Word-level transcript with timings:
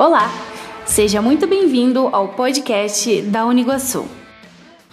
Olá, 0.00 0.30
seja 0.86 1.20
muito 1.20 1.46
bem-vindo 1.46 2.08
ao 2.10 2.28
podcast 2.28 3.20
da 3.20 3.44
Uniguaçu. 3.44 4.08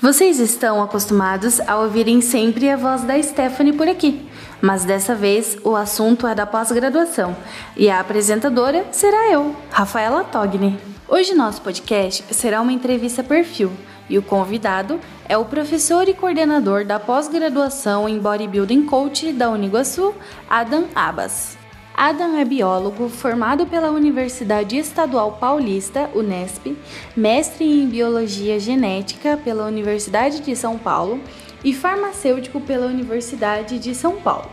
Vocês 0.02 0.38
estão 0.38 0.84
acostumados 0.84 1.62
a 1.62 1.78
ouvirem 1.78 2.20
sempre 2.20 2.70
a 2.70 2.76
voz 2.76 3.04
da 3.04 3.24
Stephanie 3.24 3.72
por 3.72 3.88
aqui, 3.88 4.28
mas 4.62 4.84
dessa 4.84 5.16
vez 5.16 5.58
o 5.64 5.78
assunto 5.78 6.28
é 6.28 6.36
da 6.36 6.46
pós-graduação 6.46 7.34
e 7.78 7.90
a 7.90 8.02
apresentadora 8.02 8.86
será 8.92 9.32
eu, 9.32 9.56
Rafaela 9.72 10.26
Togni. 10.26 10.78
Hoje 11.08 11.34
nosso 11.34 11.62
podcast 11.62 12.26
será 12.32 12.60
uma 12.60 12.74
entrevista 12.74 13.24
perfil 13.24 13.72
e 14.10 14.18
o 14.18 14.22
convidado 14.22 15.00
é 15.30 15.38
o 15.38 15.46
professor 15.46 16.10
e 16.10 16.14
coordenador 16.14 16.84
da 16.84 17.00
pós-graduação 17.00 18.10
em 18.10 18.20
Bodybuilding 18.20 18.86
Coach 18.86 19.32
da 19.32 19.50
Uniguaçu, 19.50 20.14
Adam 20.50 20.84
Abas. 20.94 21.57
Adam 21.98 22.38
é 22.38 22.46
biólogo 22.46 23.10
formado 23.10 23.66
pela 23.66 23.90
Universidade 23.90 24.78
Estadual 24.78 25.32
Paulista, 25.42 26.12
Unesp, 26.14 26.78
mestre 27.16 27.66
em 27.66 27.88
Biologia 27.88 28.60
Genética 28.60 29.36
pela 29.36 29.66
Universidade 29.66 30.42
de 30.42 30.56
São 30.56 30.78
Paulo 30.78 31.20
e 31.64 31.74
farmacêutico 31.74 32.62
pela 32.62 32.86
Universidade 32.86 33.80
de 33.80 33.96
São 33.96 34.18
Paulo. 34.18 34.48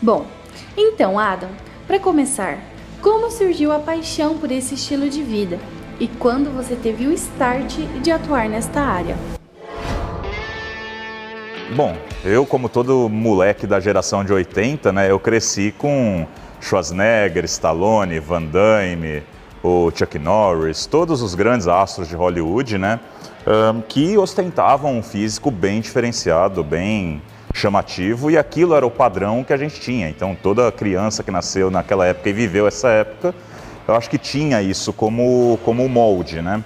Bom, 0.00 0.24
então, 0.76 1.18
Adam, 1.18 1.50
para 1.84 1.98
começar, 1.98 2.60
como 3.02 3.28
surgiu 3.28 3.72
a 3.72 3.80
paixão 3.80 4.38
por 4.38 4.52
esse 4.52 4.76
estilo 4.76 5.10
de 5.10 5.24
vida 5.24 5.58
e 5.98 6.06
quando 6.06 6.54
você 6.54 6.76
teve 6.76 7.08
o 7.08 7.12
start 7.12 7.74
de 8.00 8.12
atuar 8.12 8.48
nesta 8.48 8.80
área? 8.80 9.39
Bom, 11.76 11.96
eu 12.24 12.44
como 12.44 12.68
todo 12.68 13.08
moleque 13.08 13.64
da 13.64 13.78
geração 13.78 14.24
de 14.24 14.32
80, 14.32 14.90
né, 14.90 15.08
eu 15.08 15.20
cresci 15.20 15.72
com 15.78 16.26
Schwarzenegger, 16.60 17.44
Stallone, 17.44 18.18
Van 18.18 18.42
Damme, 18.42 19.22
o 19.62 19.88
Chuck 19.94 20.18
Norris, 20.18 20.84
todos 20.86 21.22
os 21.22 21.36
grandes 21.36 21.68
astros 21.68 22.08
de 22.08 22.16
Hollywood, 22.16 22.76
né, 22.76 22.98
um, 23.46 23.80
que 23.82 24.18
ostentavam 24.18 24.98
um 24.98 25.02
físico 25.02 25.48
bem 25.48 25.80
diferenciado, 25.80 26.64
bem 26.64 27.22
chamativo, 27.54 28.32
e 28.32 28.36
aquilo 28.36 28.74
era 28.74 28.84
o 28.84 28.90
padrão 28.90 29.44
que 29.44 29.52
a 29.52 29.56
gente 29.56 29.80
tinha. 29.80 30.08
Então 30.08 30.36
toda 30.42 30.72
criança 30.72 31.22
que 31.22 31.30
nasceu 31.30 31.70
naquela 31.70 32.04
época 32.04 32.28
e 32.30 32.32
viveu 32.32 32.66
essa 32.66 32.88
época, 32.88 33.32
eu 33.86 33.94
acho 33.94 34.10
que 34.10 34.18
tinha 34.18 34.60
isso 34.60 34.92
como, 34.92 35.56
como 35.64 35.88
molde, 35.88 36.42
né. 36.42 36.64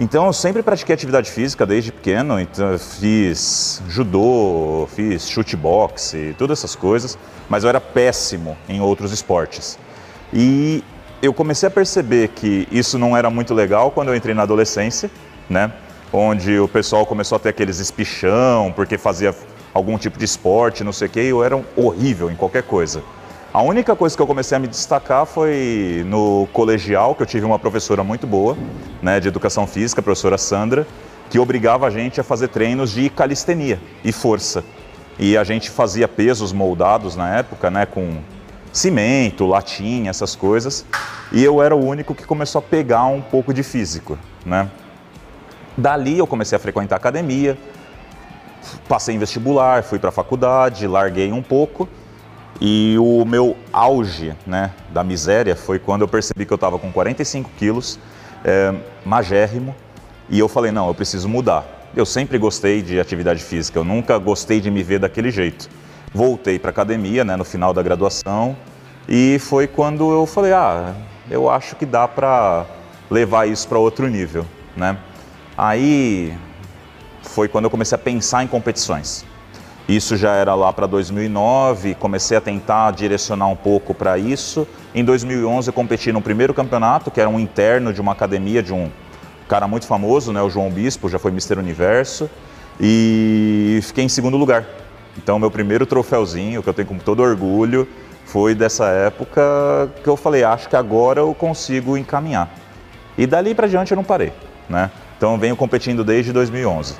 Então 0.00 0.26
eu 0.26 0.32
sempre 0.32 0.62
pratiquei 0.62 0.94
atividade 0.94 1.28
física 1.28 1.66
desde 1.66 1.90
pequeno, 1.90 2.38
então 2.38 2.78
fiz 2.78 3.82
judô, 3.88 4.88
fiz 4.94 5.28
chute 5.28 5.56
boxe, 5.56 6.36
todas 6.38 6.60
essas 6.60 6.76
coisas, 6.76 7.18
mas 7.48 7.64
eu 7.64 7.68
era 7.68 7.80
péssimo 7.80 8.56
em 8.68 8.80
outros 8.80 9.10
esportes. 9.10 9.76
E 10.32 10.84
eu 11.20 11.34
comecei 11.34 11.66
a 11.66 11.70
perceber 11.70 12.28
que 12.28 12.68
isso 12.70 12.96
não 12.96 13.16
era 13.16 13.28
muito 13.28 13.52
legal 13.52 13.90
quando 13.90 14.08
eu 14.08 14.14
entrei 14.14 14.36
na 14.36 14.42
adolescência, 14.42 15.10
né? 15.50 15.72
Onde 16.12 16.60
o 16.60 16.68
pessoal 16.68 17.04
começou 17.04 17.34
a 17.34 17.40
ter 17.40 17.48
aqueles 17.48 17.80
espichão 17.80 18.72
porque 18.76 18.96
fazia 18.96 19.34
algum 19.74 19.98
tipo 19.98 20.16
de 20.16 20.24
esporte, 20.24 20.84
não 20.84 20.92
sei 20.92 21.08
o 21.08 21.10
quê, 21.10 21.22
e 21.22 21.28
eu 21.30 21.42
era 21.42 21.60
horrível 21.76 22.30
em 22.30 22.36
qualquer 22.36 22.62
coisa. 22.62 23.02
A 23.52 23.62
única 23.62 23.96
coisa 23.96 24.14
que 24.14 24.20
eu 24.20 24.26
comecei 24.26 24.54
a 24.54 24.58
me 24.58 24.68
destacar 24.68 25.24
foi 25.24 26.04
no 26.06 26.46
colegial, 26.52 27.14
que 27.14 27.22
eu 27.22 27.26
tive 27.26 27.46
uma 27.46 27.58
professora 27.58 28.04
muito 28.04 28.26
boa, 28.26 28.54
né, 29.00 29.18
de 29.18 29.26
educação 29.26 29.66
física, 29.66 30.02
a 30.02 30.04
professora 30.04 30.36
Sandra, 30.36 30.86
que 31.30 31.38
obrigava 31.38 31.86
a 31.86 31.90
gente 31.90 32.20
a 32.20 32.22
fazer 32.22 32.48
treinos 32.48 32.90
de 32.90 33.08
calistenia 33.08 33.80
e 34.04 34.12
força. 34.12 34.62
E 35.18 35.34
a 35.34 35.44
gente 35.44 35.70
fazia 35.70 36.06
pesos 36.06 36.52
moldados 36.52 37.16
na 37.16 37.36
época, 37.36 37.70
né, 37.70 37.86
com 37.86 38.18
cimento, 38.70 39.46
latinha, 39.46 40.10
essas 40.10 40.36
coisas. 40.36 40.84
E 41.32 41.42
eu 41.42 41.62
era 41.62 41.74
o 41.74 41.82
único 41.82 42.14
que 42.14 42.26
começou 42.26 42.58
a 42.58 42.62
pegar 42.62 43.06
um 43.06 43.22
pouco 43.22 43.54
de 43.54 43.62
físico, 43.62 44.18
né? 44.44 44.70
Dali 45.74 46.18
eu 46.18 46.26
comecei 46.26 46.54
a 46.54 46.58
frequentar 46.58 46.96
academia, 46.96 47.56
passei 48.86 49.14
em 49.14 49.18
vestibular, 49.18 49.82
fui 49.82 49.98
para 49.98 50.10
a 50.10 50.12
faculdade, 50.12 50.86
larguei 50.86 51.32
um 51.32 51.42
pouco 51.42 51.88
e 52.60 52.96
o 52.98 53.24
meu 53.24 53.56
auge 53.72 54.34
né, 54.46 54.72
da 54.90 55.04
miséria 55.04 55.54
foi 55.54 55.78
quando 55.78 56.02
eu 56.02 56.08
percebi 56.08 56.44
que 56.44 56.52
eu 56.52 56.56
estava 56.56 56.78
com 56.78 56.90
45 56.90 57.50
quilos, 57.56 57.98
é, 58.44 58.74
magérrimo, 59.04 59.74
e 60.28 60.38
eu 60.38 60.48
falei, 60.48 60.72
não, 60.72 60.88
eu 60.88 60.94
preciso 60.94 61.28
mudar. 61.28 61.90
Eu 61.96 62.04
sempre 62.04 62.36
gostei 62.36 62.82
de 62.82 63.00
atividade 63.00 63.42
física, 63.42 63.78
eu 63.78 63.84
nunca 63.84 64.18
gostei 64.18 64.60
de 64.60 64.70
me 64.70 64.82
ver 64.82 64.98
daquele 64.98 65.30
jeito. 65.30 65.68
Voltei 66.12 66.58
para 66.58 66.70
academia 66.70 67.24
né, 67.24 67.36
no 67.36 67.44
final 67.44 67.72
da 67.72 67.82
graduação 67.82 68.56
e 69.08 69.38
foi 69.38 69.66
quando 69.66 70.10
eu 70.12 70.26
falei, 70.26 70.52
ah, 70.52 70.94
eu 71.30 71.48
acho 71.48 71.76
que 71.76 71.86
dá 71.86 72.06
para 72.08 72.66
levar 73.10 73.48
isso 73.48 73.68
para 73.68 73.78
outro 73.78 74.06
nível. 74.08 74.44
Né? 74.76 74.98
Aí 75.56 76.36
foi 77.22 77.48
quando 77.48 77.64
eu 77.64 77.70
comecei 77.70 77.96
a 77.96 77.98
pensar 77.98 78.42
em 78.42 78.46
competições. 78.46 79.24
Isso 79.88 80.18
já 80.18 80.34
era 80.34 80.54
lá 80.54 80.70
para 80.70 80.86
2009, 80.86 81.94
comecei 81.94 82.36
a 82.36 82.42
tentar 82.42 82.90
direcionar 82.90 83.46
um 83.46 83.56
pouco 83.56 83.94
para 83.94 84.18
isso. 84.18 84.68
Em 84.94 85.02
2011 85.02 85.70
eu 85.70 85.72
competi 85.72 86.12
no 86.12 86.20
primeiro 86.20 86.52
campeonato, 86.52 87.10
que 87.10 87.18
era 87.18 87.30
um 87.30 87.40
interno 87.40 87.90
de 87.90 87.98
uma 87.98 88.12
academia 88.12 88.62
de 88.62 88.74
um 88.74 88.90
cara 89.48 89.66
muito 89.66 89.86
famoso, 89.86 90.30
né, 90.30 90.42
o 90.42 90.50
João 90.50 90.68
Bispo, 90.68 91.08
já 91.08 91.18
foi 91.18 91.30
Mister 91.30 91.58
Universo, 91.58 92.28
e 92.78 93.80
fiquei 93.82 94.04
em 94.04 94.10
segundo 94.10 94.36
lugar. 94.36 94.66
Então 95.16 95.38
meu 95.38 95.50
primeiro 95.50 95.86
troféuzinho, 95.86 96.62
que 96.62 96.68
eu 96.68 96.74
tenho 96.74 96.86
com 96.86 96.98
todo 96.98 97.22
orgulho, 97.22 97.88
foi 98.26 98.54
dessa 98.54 98.84
época 98.88 99.40
que 100.04 100.08
eu 100.08 100.18
falei, 100.18 100.44
acho 100.44 100.68
que 100.68 100.76
agora 100.76 101.20
eu 101.20 101.32
consigo 101.32 101.96
encaminhar. 101.96 102.50
E 103.16 103.26
dali 103.26 103.54
para 103.54 103.66
diante 103.66 103.92
eu 103.92 103.96
não 103.96 104.04
parei, 104.04 104.34
né? 104.68 104.90
Então 105.16 105.38
venho 105.38 105.56
competindo 105.56 106.04
desde 106.04 106.30
2011, 106.30 106.94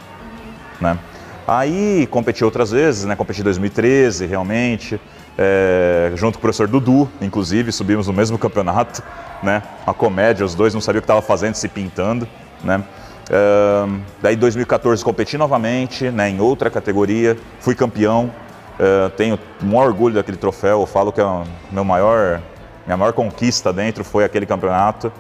né? 0.81 0.99
Aí 1.49 2.07
competi 2.11 2.45
outras 2.45 2.73
vezes, 2.73 3.07
né? 3.07 3.17
Competi 3.17 3.41
em 3.41 3.45
2013, 3.45 4.27
realmente, 4.27 5.01
é, 5.39 6.13
junto 6.15 6.35
com 6.35 6.41
o 6.41 6.43
professor 6.43 6.69
Dudu, 6.69 7.09
inclusive, 7.23 7.73
subimos 7.73 8.07
no 8.07 8.13
mesmo 8.13 8.37
campeonato, 8.37 9.03
né? 9.43 9.63
Uma 9.87 9.95
comédia, 9.95 10.45
os 10.45 10.55
dois 10.55 10.75
não 10.75 10.81
sabiam 10.83 10.99
o 10.99 11.01
que 11.01 11.05
estava 11.05 11.23
fazendo, 11.23 11.55
se 11.55 11.67
pintando, 11.67 12.29
né? 12.63 12.85
É, 13.31 13.89
daí 14.21 14.37
2014 14.37 15.03
competi 15.03 15.39
novamente, 15.39 16.11
né? 16.11 16.29
Em 16.29 16.39
outra 16.39 16.69
categoria, 16.69 17.35
fui 17.61 17.75
campeão, 17.75 18.31
é, 18.79 19.09
tenho 19.17 19.39
um 19.65 19.75
orgulho 19.75 20.17
daquele 20.17 20.37
troféu, 20.37 20.83
eu 20.83 20.87
falo 20.87 21.11
que 21.11 21.21
é 21.23 21.25
o 21.25 21.45
meu 21.73 21.83
maior, 21.83 22.43
minha 22.85 22.99
maior 22.99 23.15
conquista 23.15 23.73
dentro 23.73 24.05
foi 24.05 24.23
aquele 24.23 24.45
campeonato. 24.45 25.11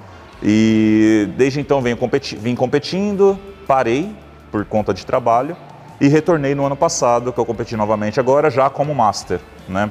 E 0.43 1.27
desde 1.39 1.59
então 1.59 1.81
venho 1.81 1.97
competi 1.97 2.37
vim 2.37 2.55
competindo, 2.55 3.39
parei 3.67 4.15
por 4.53 4.67
conta 4.67 4.93
de 4.93 5.07
trabalho 5.07 5.57
e 6.01 6.09
retornei 6.09 6.55
no 6.55 6.65
ano 6.65 6.77
passado, 6.77 7.33
que 7.33 7.39
eu 7.39 7.45
competi 7.45 7.77
novamente 7.77 8.21
agora, 8.21 8.51
já 8.51 8.71
como 8.71 8.95
Master. 8.95 9.41
Né? 9.69 9.91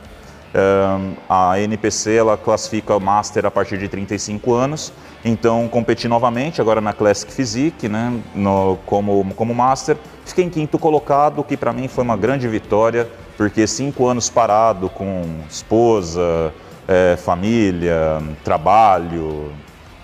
a 1.30 1.60
NPC 1.60 2.16
ela 2.16 2.38
classifica 2.38 3.00
Master 3.00 3.46
a 3.46 3.52
partir 3.52 3.78
de 3.78 3.88
35 3.88 4.54
anos, 4.54 4.94
então 5.24 5.68
competi 5.68 6.08
novamente 6.08 6.62
agora 6.62 6.80
na 6.82 6.94
Classic 6.94 7.32
Physique, 7.32 7.88
né, 7.88 8.20
no, 8.34 8.78
como, 8.86 9.34
como 9.36 9.54
Master. 9.54 9.98
Fiquei 10.26 10.46
em 10.46 10.50
quinto 10.50 10.80
colocado, 10.80 11.44
que 11.44 11.56
para 11.56 11.74
mim 11.74 11.88
foi 11.88 12.04
uma 12.04 12.18
grande 12.18 12.48
vitória, 12.48 13.08
porque 13.36 13.68
cinco 13.68 14.08
anos 14.08 14.30
parado 14.30 14.90
com 14.90 15.42
esposa, 15.50 16.54
é, 16.88 17.16
família, 17.18 18.22
trabalho, 18.44 19.52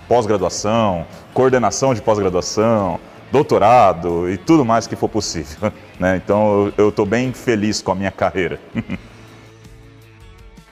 pós-graduação, 0.06 1.06
coordenação 1.32 1.94
de 1.94 2.02
pós-graduação, 2.02 3.00
doutorado 3.34 4.30
e 4.30 4.36
tudo 4.36 4.64
mais 4.64 4.86
que 4.86 4.94
for 4.94 5.08
possível. 5.08 5.72
Né? 5.96 6.16
Então 6.16 6.72
eu 6.76 6.88
estou 6.88 7.06
bem 7.06 7.32
feliz 7.32 7.80
com 7.80 7.92
a 7.92 7.94
minha 7.94 8.10
carreira. 8.10 8.58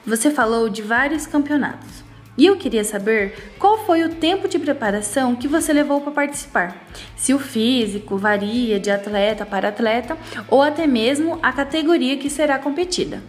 Você 0.04 0.32
falou 0.32 0.69
de 0.69 0.82
vários 0.82 1.28
campeonatos. 1.28 2.02
E 2.36 2.44
eu 2.44 2.56
queria 2.56 2.82
saber 2.82 3.54
qual 3.56 3.78
foi 3.86 4.02
o 4.02 4.08
tempo 4.08 4.48
de 4.48 4.58
preparação 4.58 5.36
que 5.36 5.46
você 5.46 5.72
levou 5.72 6.00
para 6.00 6.10
participar. 6.10 6.76
Se 7.14 7.32
o 7.32 7.38
físico 7.38 8.16
varia 8.16 8.81
de 8.81 8.90
atleta 8.90 9.46
para 9.46 9.69
atleta 9.69 10.16
ou 10.48 10.60
até 10.60 10.88
mesmo 10.88 11.38
a 11.40 11.52
categoria 11.52 12.16
que 12.16 12.28
será 12.28 12.58
competida. 12.58 13.22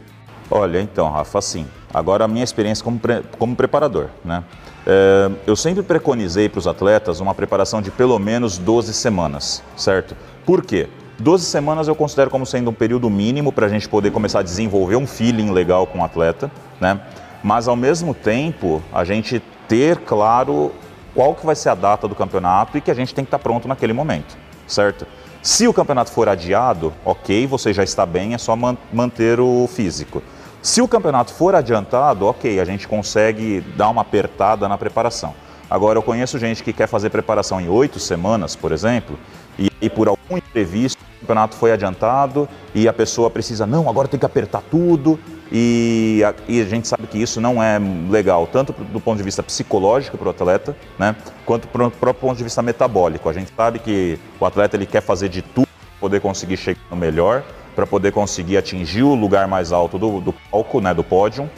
Olha, 0.50 0.81
então, 0.81 1.12
Rafa, 1.12 1.38
assim, 1.38 1.68
agora 1.94 2.25
a 2.25 2.28
minha 2.28 2.44
experiência 2.44 2.84
como, 2.84 2.98
pre 2.98 3.22
como 3.38 3.56
preparador, 3.56 4.10
né? 4.25 4.44
É, 4.85 5.31
eu 5.47 5.56
sempre 5.56 5.81
preconizei 5.81 6.50
para 6.50 6.59
os 6.59 6.68
atletas 6.68 7.19
uma 7.19 7.33
preparação 7.33 7.81
de 7.81 7.89
pelo 7.89 8.19
menos 8.19 8.57
12 8.57 8.94
semanas, 8.94 9.63
certo? 9.77 10.15
Por 10.45 10.63
quê? 10.63 10.89
12 11.19 11.45
semanas 11.45 11.88
eu 11.88 11.95
considero 11.95 12.30
como 12.30 12.45
sendo 12.45 12.69
um 12.69 12.74
período 12.74 13.09
mínimo 13.09 13.51
para 13.51 13.68
a 13.68 13.69
gente 13.69 13.88
poder 13.88 14.12
começar 14.12 14.39
a 14.39 14.44
desenvolver 14.44 14.95
um 14.95 15.07
feeling 15.07 15.51
legal 15.51 15.88
com 15.88 16.00
o 16.00 16.03
atleta, 16.03 16.51
né? 16.81 17.00
Mas 17.44 17.68
ao 17.68 17.75
mesmo 17.75 18.13
tempo, 18.13 18.81
a 18.91 19.03
gente 19.03 19.41
ter 19.68 19.97
claro 19.97 20.71
qual 21.13 21.35
que 21.35 21.45
vai 21.45 21.56
ser 21.56 21.69
a 21.69 21.75
data 21.75 22.07
do 22.07 22.15
campeonato 22.15 22.77
e 22.77 22.81
que 22.81 22.91
a 22.91 22.94
gente 22.94 23.13
tem 23.13 23.24
que 23.24 23.27
estar 23.27 23.38
tá 23.38 23.44
pronto 23.44 23.68
naquele 23.68 23.94
momento, 23.94 24.38
certo? 24.68 25.06
Se 25.41 25.68
o 25.68 25.74
campeonato 25.74 26.12
for 26.12 26.30
adiado, 26.30 26.94
ok, 27.03 27.45
você 27.47 27.74
já 27.74 27.83
está 27.83 28.06
bem, 28.06 28.33
é 28.33 28.38
só 28.38 28.56
manter 28.91 29.39
o 29.39 29.68
físico. 29.68 30.24
Se 30.63 30.81
o 30.81 30.88
campeonato 30.88 31.33
for 31.33 31.54
adiantado, 31.56 32.25
ok, 32.25 32.57
a 32.57 32.63
gente 32.63 32.88
consegue 32.88 33.60
dar 33.75 33.89
uma 33.89 34.01
apertada 34.01 34.65
na 34.69 34.77
preparação. 34.77 35.36
Agora, 35.69 36.00
eu 36.00 36.01
conheço 36.01 36.39
gente 36.39 36.63
que 36.63 36.71
quer 36.71 36.88
fazer 36.88 37.10
preparação 37.10 37.60
em 37.60 37.68
oito 37.68 38.00
semanas, 38.00 38.56
por 38.56 38.71
exemplo, 38.71 39.19
e, 39.60 39.69
e 39.81 39.89
por 39.89 40.07
algum 40.07 40.38
imprevisto 40.38 41.04
o 41.18 41.19
campeonato 41.19 41.57
foi 41.57 41.74
adiantado 41.74 42.48
e 42.74 42.88
a 42.88 42.94
pessoa 42.94 43.30
precisa, 43.30 43.68
não, 43.68 43.89
agora 43.89 44.07
tem 44.07 44.18
que 44.18 44.25
apertar 44.25 44.62
tudo. 44.71 45.19
E 45.51 46.24
a, 46.25 46.33
e 46.48 46.62
a 46.62 46.66
gente 46.66 46.88
sabe 46.88 47.07
que 47.07 47.21
isso 47.21 47.42
não 47.42 47.62
é 47.62 47.77
legal, 48.09 48.48
tanto 48.48 48.71
do 48.71 49.01
ponto 49.01 49.18
de 49.18 49.24
vista 49.24 49.44
psicológico 49.44 50.18
para 50.18 50.27
o 50.30 50.31
atleta, 50.31 50.77
né, 50.98 51.13
quanto 51.45 51.68
para 51.68 51.88
o 51.88 51.92
próprio 51.92 52.21
ponto 52.30 52.38
de 52.38 52.44
vista 52.44 52.62
metabólico. 52.62 53.27
A 53.27 53.33
gente 53.33 53.51
sabe 53.54 53.80
que 53.80 54.18
o 54.39 54.45
atleta 54.45 54.77
ele 54.77 54.86
quer 54.86 55.01
fazer 55.01 55.27
de 55.27 55.42
tudo 55.42 55.68
para 55.68 56.00
poder 56.00 56.21
conseguir 56.21 56.56
chegar 56.56 56.80
no 56.89 56.95
melhor, 56.95 57.44
para 57.75 57.86
poder 57.86 58.12
conseguir 58.12 58.58
atingir 58.58 59.04
o 59.04 59.16
lugar 59.16 59.48
mais 59.48 59.72
alto 59.72 59.98
do, 59.98 60.22
do 60.22 60.34
palco, 60.52 60.80
né, 60.80 60.94
do 60.94 61.04
pódio, 61.04 61.50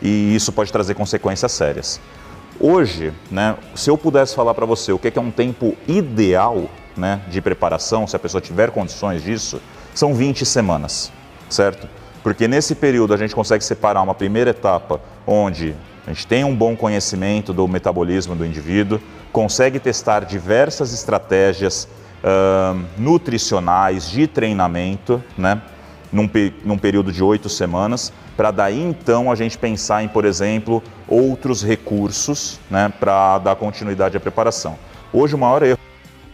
e 0.00 0.34
isso 0.34 0.52
pode 0.52 0.72
trazer 0.72 0.94
consequências 0.94 1.52
sérias. 1.52 2.00
Hoje, 2.60 3.12
né, 3.30 3.56
se 3.74 3.90
eu 3.90 3.96
pudesse 3.96 4.34
falar 4.34 4.54
para 4.54 4.66
você 4.66 4.92
o 4.92 4.98
que 4.98 5.16
é 5.16 5.20
um 5.20 5.30
tempo 5.30 5.76
ideal 5.88 6.64
né, 6.96 7.20
de 7.28 7.40
preparação, 7.40 8.06
se 8.06 8.14
a 8.14 8.18
pessoa 8.18 8.40
tiver 8.40 8.70
condições 8.70 9.22
disso, 9.22 9.60
são 9.94 10.14
20 10.14 10.44
semanas, 10.44 11.12
certo? 11.48 11.88
Porque 12.22 12.46
nesse 12.46 12.74
período 12.74 13.14
a 13.14 13.16
gente 13.16 13.34
consegue 13.34 13.64
separar 13.64 14.02
uma 14.02 14.14
primeira 14.14 14.50
etapa 14.50 15.00
onde 15.26 15.74
a 16.06 16.12
gente 16.12 16.26
tem 16.26 16.44
um 16.44 16.54
bom 16.54 16.76
conhecimento 16.76 17.52
do 17.52 17.66
metabolismo 17.66 18.34
do 18.34 18.44
indivíduo, 18.44 19.00
consegue 19.32 19.78
testar 19.78 20.24
diversas 20.24 20.92
estratégias 20.92 21.88
uh, 22.22 22.80
nutricionais 22.96 24.10
de 24.10 24.26
treinamento, 24.26 25.22
né? 25.36 25.60
Num, 26.12 26.28
num 26.62 26.76
período 26.76 27.10
de 27.10 27.24
oito 27.24 27.48
semanas, 27.48 28.12
para 28.36 28.50
daí 28.50 28.82
então 28.82 29.32
a 29.32 29.34
gente 29.34 29.56
pensar 29.56 30.04
em, 30.04 30.08
por 30.08 30.26
exemplo, 30.26 30.82
outros 31.08 31.62
recursos 31.64 32.60
né, 32.70 32.92
para 33.00 33.38
dar 33.38 33.56
continuidade 33.56 34.14
à 34.14 34.20
preparação. 34.20 34.76
Hoje 35.10 35.34
o 35.34 35.38
maior 35.38 35.62
erro 35.62 35.78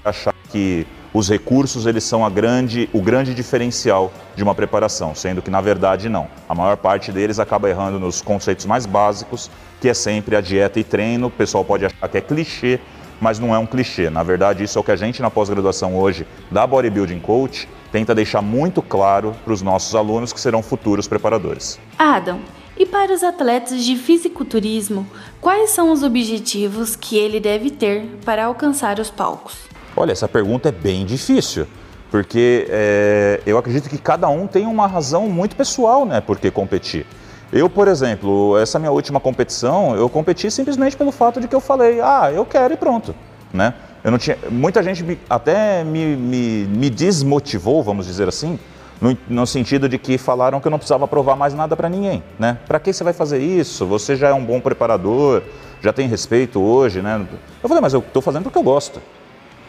é 0.05 0.08
achar 0.08 0.35
que 0.50 0.85
os 1.12 1.29
recursos 1.29 1.87
eles 1.87 2.05
são 2.05 2.29
grande, 2.31 2.88
o 2.93 3.00
grande 3.00 3.34
diferencial 3.34 4.12
de 4.37 4.43
uma 4.43 4.55
preparação, 4.55 5.14
sendo 5.14 5.41
que 5.41 5.50
na 5.50 5.61
verdade 5.61 6.08
não. 6.08 6.29
A 6.49 6.55
maior 6.55 6.76
parte 6.76 7.11
deles 7.11 7.38
acaba 7.38 7.69
errando 7.69 7.99
nos 7.99 8.20
conceitos 8.20 8.67
mais 8.67 8.84
básicos, 8.84 9.50
que 9.81 9.88
é 9.88 9.94
sempre 9.94 10.37
a 10.37 10.41
dieta 10.41 10.79
e 10.79 10.84
treino. 10.84 11.29
O 11.29 11.31
pessoal 11.31 11.64
pode 11.64 11.87
achar 11.87 12.08
que 12.08 12.19
é 12.19 12.20
clichê, 12.20 12.79
mas 13.20 13.38
não 13.38 13.55
é 13.55 13.59
um 13.59 13.67
clichê. 13.67 14.11
Na 14.11 14.23
verdade, 14.23 14.65
isso 14.65 14.79
é 14.79 14.81
o 14.81 14.85
que 14.85 14.93
a 14.93 14.97
gente 14.97 15.23
na 15.23 15.31
pós-graduação 15.31 15.97
hoje 15.97 16.26
da 16.50 16.67
Bodybuilding 16.67 17.20
Coach 17.20 17.69
tenta 17.91 18.15
deixar 18.15 18.43
muito 18.43 18.82
claro 18.82 19.35
para 19.44 19.53
os 19.53 19.62
nossos 19.62 19.94
alunos 19.94 20.32
que 20.32 20.41
serão 20.41 20.62
futuros 20.62 21.09
preparadores. 21.09 21.79
Adam, 21.99 22.41
e 22.79 22.87
para 22.87 23.12
os 23.12 23.25
atletas 23.25 23.85
de 23.85 23.97
fisiculturismo, 23.97 25.06
quais 25.41 25.70
são 25.70 25.91
os 25.91 26.03
objetivos 26.03 26.94
que 26.94 27.17
ele 27.17 27.41
deve 27.41 27.70
ter 27.70 28.05
para 28.25 28.44
alcançar 28.44 29.00
os 29.00 29.11
palcos? 29.11 29.56
Olha, 29.97 30.12
essa 30.12 30.29
pergunta 30.29 30.69
é 30.69 30.73
bem 30.73 31.05
difícil, 31.05 31.67
porque 32.09 32.67
é, 32.70 33.41
eu 33.44 33.59
acredito 33.59 33.88
que 33.88 33.99
cada 33.99 34.29
um 34.29 34.47
tem 34.47 34.65
uma 34.65 34.87
razão 34.87 35.29
muito 35.29 35.56
pessoal, 35.56 36.06
né, 36.06 36.20
por 36.20 36.38
que 36.38 36.53
competir. 36.53 37.05
Eu, 37.52 37.70
por 37.70 37.88
exemplo, 37.88 38.58
essa 38.58 38.78
minha 38.78 38.90
última 38.90 39.18
competição, 39.18 39.96
eu 39.96 40.08
competi 40.08 40.50
simplesmente 40.50 40.96
pelo 40.96 41.10
fato 41.10 41.40
de 41.40 41.48
que 41.48 41.54
eu 41.54 41.60
falei, 41.60 42.00
ah, 42.00 42.30
eu 42.32 42.44
quero 42.44 42.74
e 42.74 42.76
pronto, 42.76 43.14
né? 43.52 43.72
Eu 44.04 44.10
não 44.10 44.18
tinha, 44.18 44.36
muita 44.50 44.82
gente 44.82 45.02
me, 45.02 45.18
até 45.28 45.82
me, 45.82 46.14
me, 46.14 46.64
me, 46.66 46.90
desmotivou, 46.90 47.82
vamos 47.82 48.06
dizer 48.06 48.28
assim, 48.28 48.58
no, 49.00 49.16
no, 49.28 49.46
sentido 49.46 49.88
de 49.88 49.98
que 49.98 50.18
falaram 50.18 50.60
que 50.60 50.66
eu 50.66 50.70
não 50.70 50.78
precisava 50.78 51.08
provar 51.08 51.36
mais 51.36 51.54
nada 51.54 51.74
para 51.74 51.88
ninguém, 51.88 52.22
né? 52.38 52.58
Para 52.66 52.78
que 52.78 52.92
você 52.92 53.02
vai 53.02 53.14
fazer 53.14 53.38
isso? 53.38 53.86
Você 53.86 54.14
já 54.14 54.28
é 54.28 54.34
um 54.34 54.44
bom 54.44 54.60
preparador, 54.60 55.42
já 55.80 55.92
tem 55.92 56.06
respeito 56.06 56.60
hoje, 56.60 57.00
né? 57.00 57.26
Eu 57.62 57.68
falei, 57.68 57.80
mas 57.80 57.94
eu 57.94 58.00
estou 58.00 58.20
fazendo 58.20 58.44
porque 58.44 58.58
eu 58.58 58.62
gosto. 58.62 59.00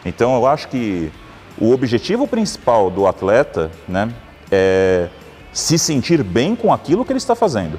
Então, 0.04 0.34
eu 0.34 0.46
acho 0.46 0.68
que 0.68 1.10
o 1.58 1.72
objetivo 1.72 2.26
principal 2.26 2.90
do 2.90 3.06
atleta, 3.06 3.70
né, 3.88 4.10
é 4.50 5.08
se 5.52 5.78
sentir 5.78 6.22
bem 6.22 6.54
com 6.54 6.72
aquilo 6.72 7.04
que 7.04 7.12
ele 7.12 7.18
está 7.18 7.34
fazendo. 7.34 7.78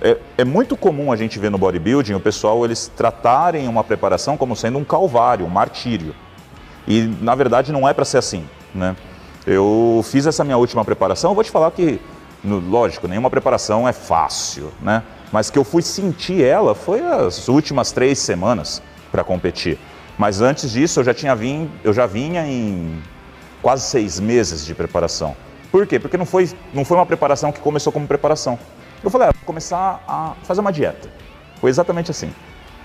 É, 0.00 0.18
é, 0.38 0.44
muito 0.44 0.76
comum 0.76 1.12
a 1.12 1.16
gente 1.16 1.38
ver 1.38 1.50
no 1.50 1.58
bodybuilding 1.58 2.14
o 2.14 2.20
pessoal 2.20 2.64
eles 2.64 2.90
tratarem 2.94 3.68
uma 3.68 3.82
preparação 3.82 4.36
como 4.36 4.54
sendo 4.54 4.78
um 4.78 4.84
calvário, 4.84 5.46
um 5.46 5.48
martírio. 5.48 6.14
E 6.86 7.02
na 7.20 7.34
verdade 7.34 7.72
não 7.72 7.88
é 7.88 7.92
para 7.92 8.04
ser 8.04 8.18
assim, 8.18 8.44
né? 8.74 8.96
Eu 9.46 10.04
fiz 10.04 10.26
essa 10.26 10.42
minha 10.42 10.56
última 10.56 10.84
preparação, 10.84 11.34
vou 11.34 11.44
te 11.44 11.50
falar 11.50 11.70
que, 11.70 12.00
lógico, 12.42 13.06
nenhuma 13.06 13.28
preparação 13.30 13.86
é 13.86 13.92
fácil, 13.92 14.72
né? 14.80 15.02
Mas 15.30 15.50
que 15.50 15.58
eu 15.58 15.64
fui 15.64 15.82
sentir 15.82 16.42
ela 16.42 16.74
foi 16.74 17.00
as 17.00 17.48
últimas 17.48 17.92
três 17.92 18.18
semanas 18.18 18.82
para 19.10 19.22
competir. 19.24 19.78
Mas 20.18 20.40
antes 20.40 20.70
disso 20.70 21.00
eu 21.00 21.04
já 21.04 21.12
tinha 21.12 21.34
vim, 21.34 21.70
eu 21.82 21.92
já 21.92 22.06
vinha 22.06 22.46
em 22.46 23.02
quase 23.60 23.84
seis 23.84 24.20
meses 24.20 24.64
de 24.64 24.74
preparação. 24.74 25.36
Por 25.74 25.88
quê? 25.88 25.98
Porque 25.98 26.16
não 26.16 26.24
foi, 26.24 26.48
não 26.72 26.84
foi 26.84 26.96
uma 26.96 27.04
preparação 27.04 27.50
que 27.50 27.58
começou 27.58 27.92
como 27.92 28.06
preparação. 28.06 28.56
Eu 29.02 29.10
falei, 29.10 29.26
ah, 29.26 29.32
vou 29.32 29.44
começar 29.44 30.04
a 30.06 30.34
fazer 30.44 30.60
uma 30.60 30.70
dieta. 30.70 31.08
Foi 31.60 31.68
exatamente 31.68 32.12
assim. 32.12 32.32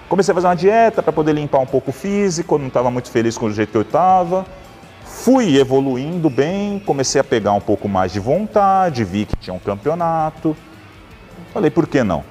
Comecei 0.10 0.32
a 0.32 0.34
fazer 0.34 0.48
uma 0.48 0.56
dieta 0.56 1.04
para 1.04 1.14
poder 1.14 1.34
limpar 1.34 1.60
um 1.60 1.68
pouco 1.68 1.92
o 1.92 1.94
físico, 1.94 2.58
não 2.58 2.66
estava 2.66 2.90
muito 2.90 3.12
feliz 3.12 3.38
com 3.38 3.46
o 3.46 3.54
jeito 3.54 3.70
que 3.70 3.78
eu 3.78 3.84
estava. 3.84 4.44
Fui 5.06 5.56
evoluindo 5.56 6.32
bem, 6.32 6.80
comecei 6.80 7.22
a 7.22 7.24
pegar 7.24 7.54
um 7.54 7.62
pouco 7.62 7.88
mais 7.88 8.12
de 8.12 8.20
vontade, 8.20 9.04
vi 9.04 9.28
que 9.28 9.36
tinha 9.36 9.54
um 9.54 9.60
campeonato. 9.60 10.58
Falei, 11.54 11.70
por 11.70 11.86
que 11.86 12.02
não? 12.02 12.24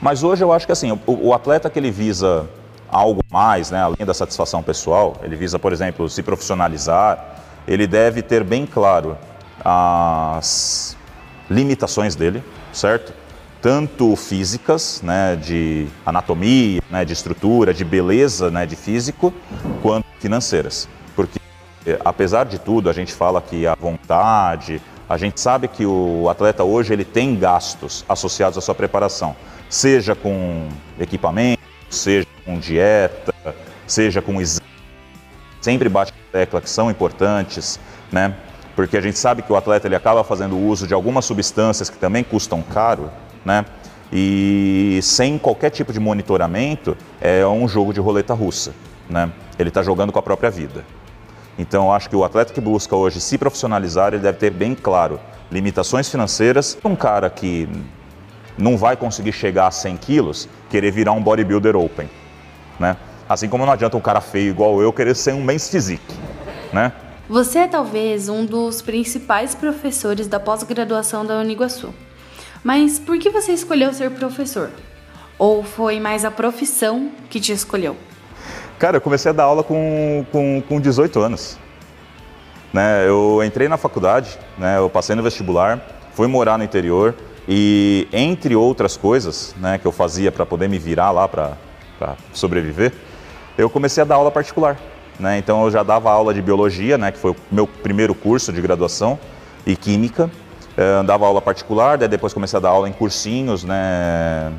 Mas 0.00 0.22
hoje 0.22 0.42
eu 0.42 0.50
acho 0.50 0.64
que 0.64 0.72
assim, 0.72 0.92
o, 0.92 1.28
o 1.28 1.34
atleta 1.34 1.68
que 1.68 1.78
ele 1.78 1.90
visa 1.90 2.48
algo 2.88 3.20
mais, 3.30 3.70
né, 3.70 3.82
além 3.82 4.06
da 4.06 4.14
satisfação 4.14 4.62
pessoal, 4.62 5.14
ele 5.22 5.36
visa, 5.36 5.58
por 5.58 5.74
exemplo, 5.74 6.08
se 6.08 6.22
profissionalizar, 6.22 7.36
ele 7.68 7.86
deve 7.86 8.22
ter 8.22 8.42
bem 8.42 8.64
claro 8.64 9.14
as 9.64 10.96
limitações 11.50 12.14
dele, 12.14 12.42
certo? 12.72 13.12
Tanto 13.60 14.16
físicas, 14.16 15.00
né, 15.02 15.36
de 15.36 15.86
anatomia, 16.04 16.82
né, 16.90 17.04
de 17.04 17.12
estrutura, 17.12 17.72
de 17.72 17.84
beleza, 17.84 18.50
né, 18.50 18.66
de 18.66 18.74
físico, 18.74 19.32
quanto 19.80 20.06
financeiras. 20.18 20.88
Porque, 21.14 21.38
eh, 21.86 21.98
apesar 22.04 22.44
de 22.44 22.58
tudo, 22.58 22.90
a 22.90 22.92
gente 22.92 23.12
fala 23.12 23.40
que 23.40 23.66
a 23.66 23.76
vontade, 23.76 24.80
a 25.08 25.16
gente 25.16 25.40
sabe 25.40 25.68
que 25.68 25.86
o 25.86 26.28
atleta 26.28 26.64
hoje 26.64 26.92
ele 26.92 27.04
tem 27.04 27.36
gastos 27.36 28.04
associados 28.08 28.58
à 28.58 28.60
sua 28.60 28.74
preparação, 28.74 29.36
seja 29.68 30.14
com 30.14 30.68
equipamento, 30.98 31.62
seja 31.88 32.26
com 32.44 32.58
dieta, 32.58 33.34
seja 33.86 34.20
com 34.20 34.40
exame. 34.40 34.66
Sempre 35.60 35.88
bate 35.88 36.12
a 36.12 36.32
tecla 36.32 36.60
que 36.60 36.70
são 36.70 36.90
importantes, 36.90 37.78
né? 38.10 38.34
Porque 38.74 38.96
a 38.96 39.00
gente 39.00 39.18
sabe 39.18 39.42
que 39.42 39.52
o 39.52 39.56
atleta 39.56 39.86
ele 39.86 39.96
acaba 39.96 40.24
fazendo 40.24 40.58
uso 40.58 40.86
de 40.86 40.94
algumas 40.94 41.24
substâncias 41.24 41.90
que 41.90 41.96
também 41.98 42.24
custam 42.24 42.62
caro, 42.62 43.10
né? 43.44 43.64
E 44.12 45.00
sem 45.02 45.38
qualquer 45.38 45.70
tipo 45.70 45.92
de 45.92 45.98
monitoramento, 45.98 46.96
é 47.20 47.46
um 47.46 47.66
jogo 47.66 47.92
de 47.92 48.00
roleta 48.00 48.34
russa, 48.34 48.74
né? 49.08 49.30
Ele 49.58 49.68
está 49.68 49.82
jogando 49.82 50.12
com 50.12 50.18
a 50.18 50.22
própria 50.22 50.50
vida. 50.50 50.84
Então, 51.58 51.92
acho 51.92 52.08
que 52.08 52.16
o 52.16 52.24
atleta 52.24 52.52
que 52.52 52.60
busca 52.60 52.96
hoje 52.96 53.20
se 53.20 53.36
profissionalizar, 53.38 54.08
ele 54.12 54.22
deve 54.22 54.38
ter 54.38 54.50
bem 54.50 54.74
claro 54.74 55.20
limitações 55.50 56.08
financeiras. 56.08 56.78
Um 56.84 56.96
cara 56.96 57.28
que 57.28 57.68
não 58.56 58.76
vai 58.76 58.96
conseguir 58.96 59.32
chegar 59.32 59.66
a 59.66 59.70
100 59.70 59.96
quilos, 59.98 60.48
querer 60.70 60.90
virar 60.90 61.12
um 61.12 61.22
bodybuilder 61.22 61.76
open, 61.76 62.08
né? 62.78 62.96
Assim 63.28 63.48
como 63.48 63.64
não 63.64 63.72
adianta 63.72 63.96
um 63.96 64.00
cara 64.00 64.20
feio 64.20 64.50
igual 64.50 64.80
eu 64.82 64.92
querer 64.92 65.14
ser 65.14 65.32
um 65.32 65.42
men's 65.42 65.68
physique, 65.68 66.14
né? 66.72 66.92
Você 67.28 67.60
é 67.60 67.68
talvez 67.68 68.28
um 68.28 68.44
dos 68.44 68.82
principais 68.82 69.54
professores 69.54 70.26
da 70.26 70.40
pós-graduação 70.40 71.24
da 71.24 71.38
Uniguaçu. 71.38 71.94
Mas 72.64 72.98
por 72.98 73.16
que 73.18 73.30
você 73.30 73.52
escolheu 73.52 73.94
ser 73.94 74.10
professor? 74.10 74.70
Ou 75.38 75.62
foi 75.62 76.00
mais 76.00 76.24
a 76.24 76.30
profissão 76.30 77.12
que 77.30 77.40
te 77.40 77.52
escolheu? 77.52 77.96
Cara, 78.76 78.96
eu 78.96 79.00
comecei 79.00 79.30
a 79.30 79.32
dar 79.32 79.44
aula 79.44 79.62
com, 79.62 80.26
com, 80.32 80.62
com 80.68 80.80
18 80.80 81.20
anos. 81.20 81.58
Né, 82.72 83.06
eu 83.06 83.40
entrei 83.44 83.68
na 83.68 83.76
faculdade, 83.76 84.36
né, 84.58 84.78
eu 84.78 84.90
passei 84.90 85.14
no 85.14 85.22
vestibular, 85.22 85.80
fui 86.14 86.26
morar 86.26 86.56
no 86.56 86.64
interior 86.64 87.14
e, 87.46 88.08
entre 88.12 88.56
outras 88.56 88.96
coisas 88.96 89.54
né, 89.58 89.78
que 89.78 89.86
eu 89.86 89.92
fazia 89.92 90.32
para 90.32 90.46
poder 90.46 90.68
me 90.68 90.78
virar 90.78 91.10
lá 91.10 91.28
para 91.28 91.56
sobreviver, 92.32 92.92
eu 93.56 93.70
comecei 93.70 94.02
a 94.02 94.04
dar 94.04 94.16
aula 94.16 94.30
particular. 94.30 94.76
Né? 95.18 95.38
Então 95.38 95.64
eu 95.64 95.70
já 95.70 95.82
dava 95.82 96.10
aula 96.10 96.32
de 96.34 96.42
biologia, 96.42 96.98
né, 96.98 97.12
que 97.12 97.18
foi 97.18 97.32
o 97.32 97.36
meu 97.50 97.66
primeiro 97.66 98.14
curso 98.14 98.52
de 98.52 98.60
graduação, 98.60 99.18
e 99.66 99.76
química. 99.76 100.30
Eu 100.76 101.04
dava 101.04 101.26
aula 101.26 101.40
particular, 101.40 101.98
daí 101.98 102.08
depois 102.08 102.32
comecei 102.32 102.56
a 102.56 102.60
dar 102.60 102.70
aula 102.70 102.88
em 102.88 102.92
cursinhos, 102.92 103.62
né, 103.62 104.52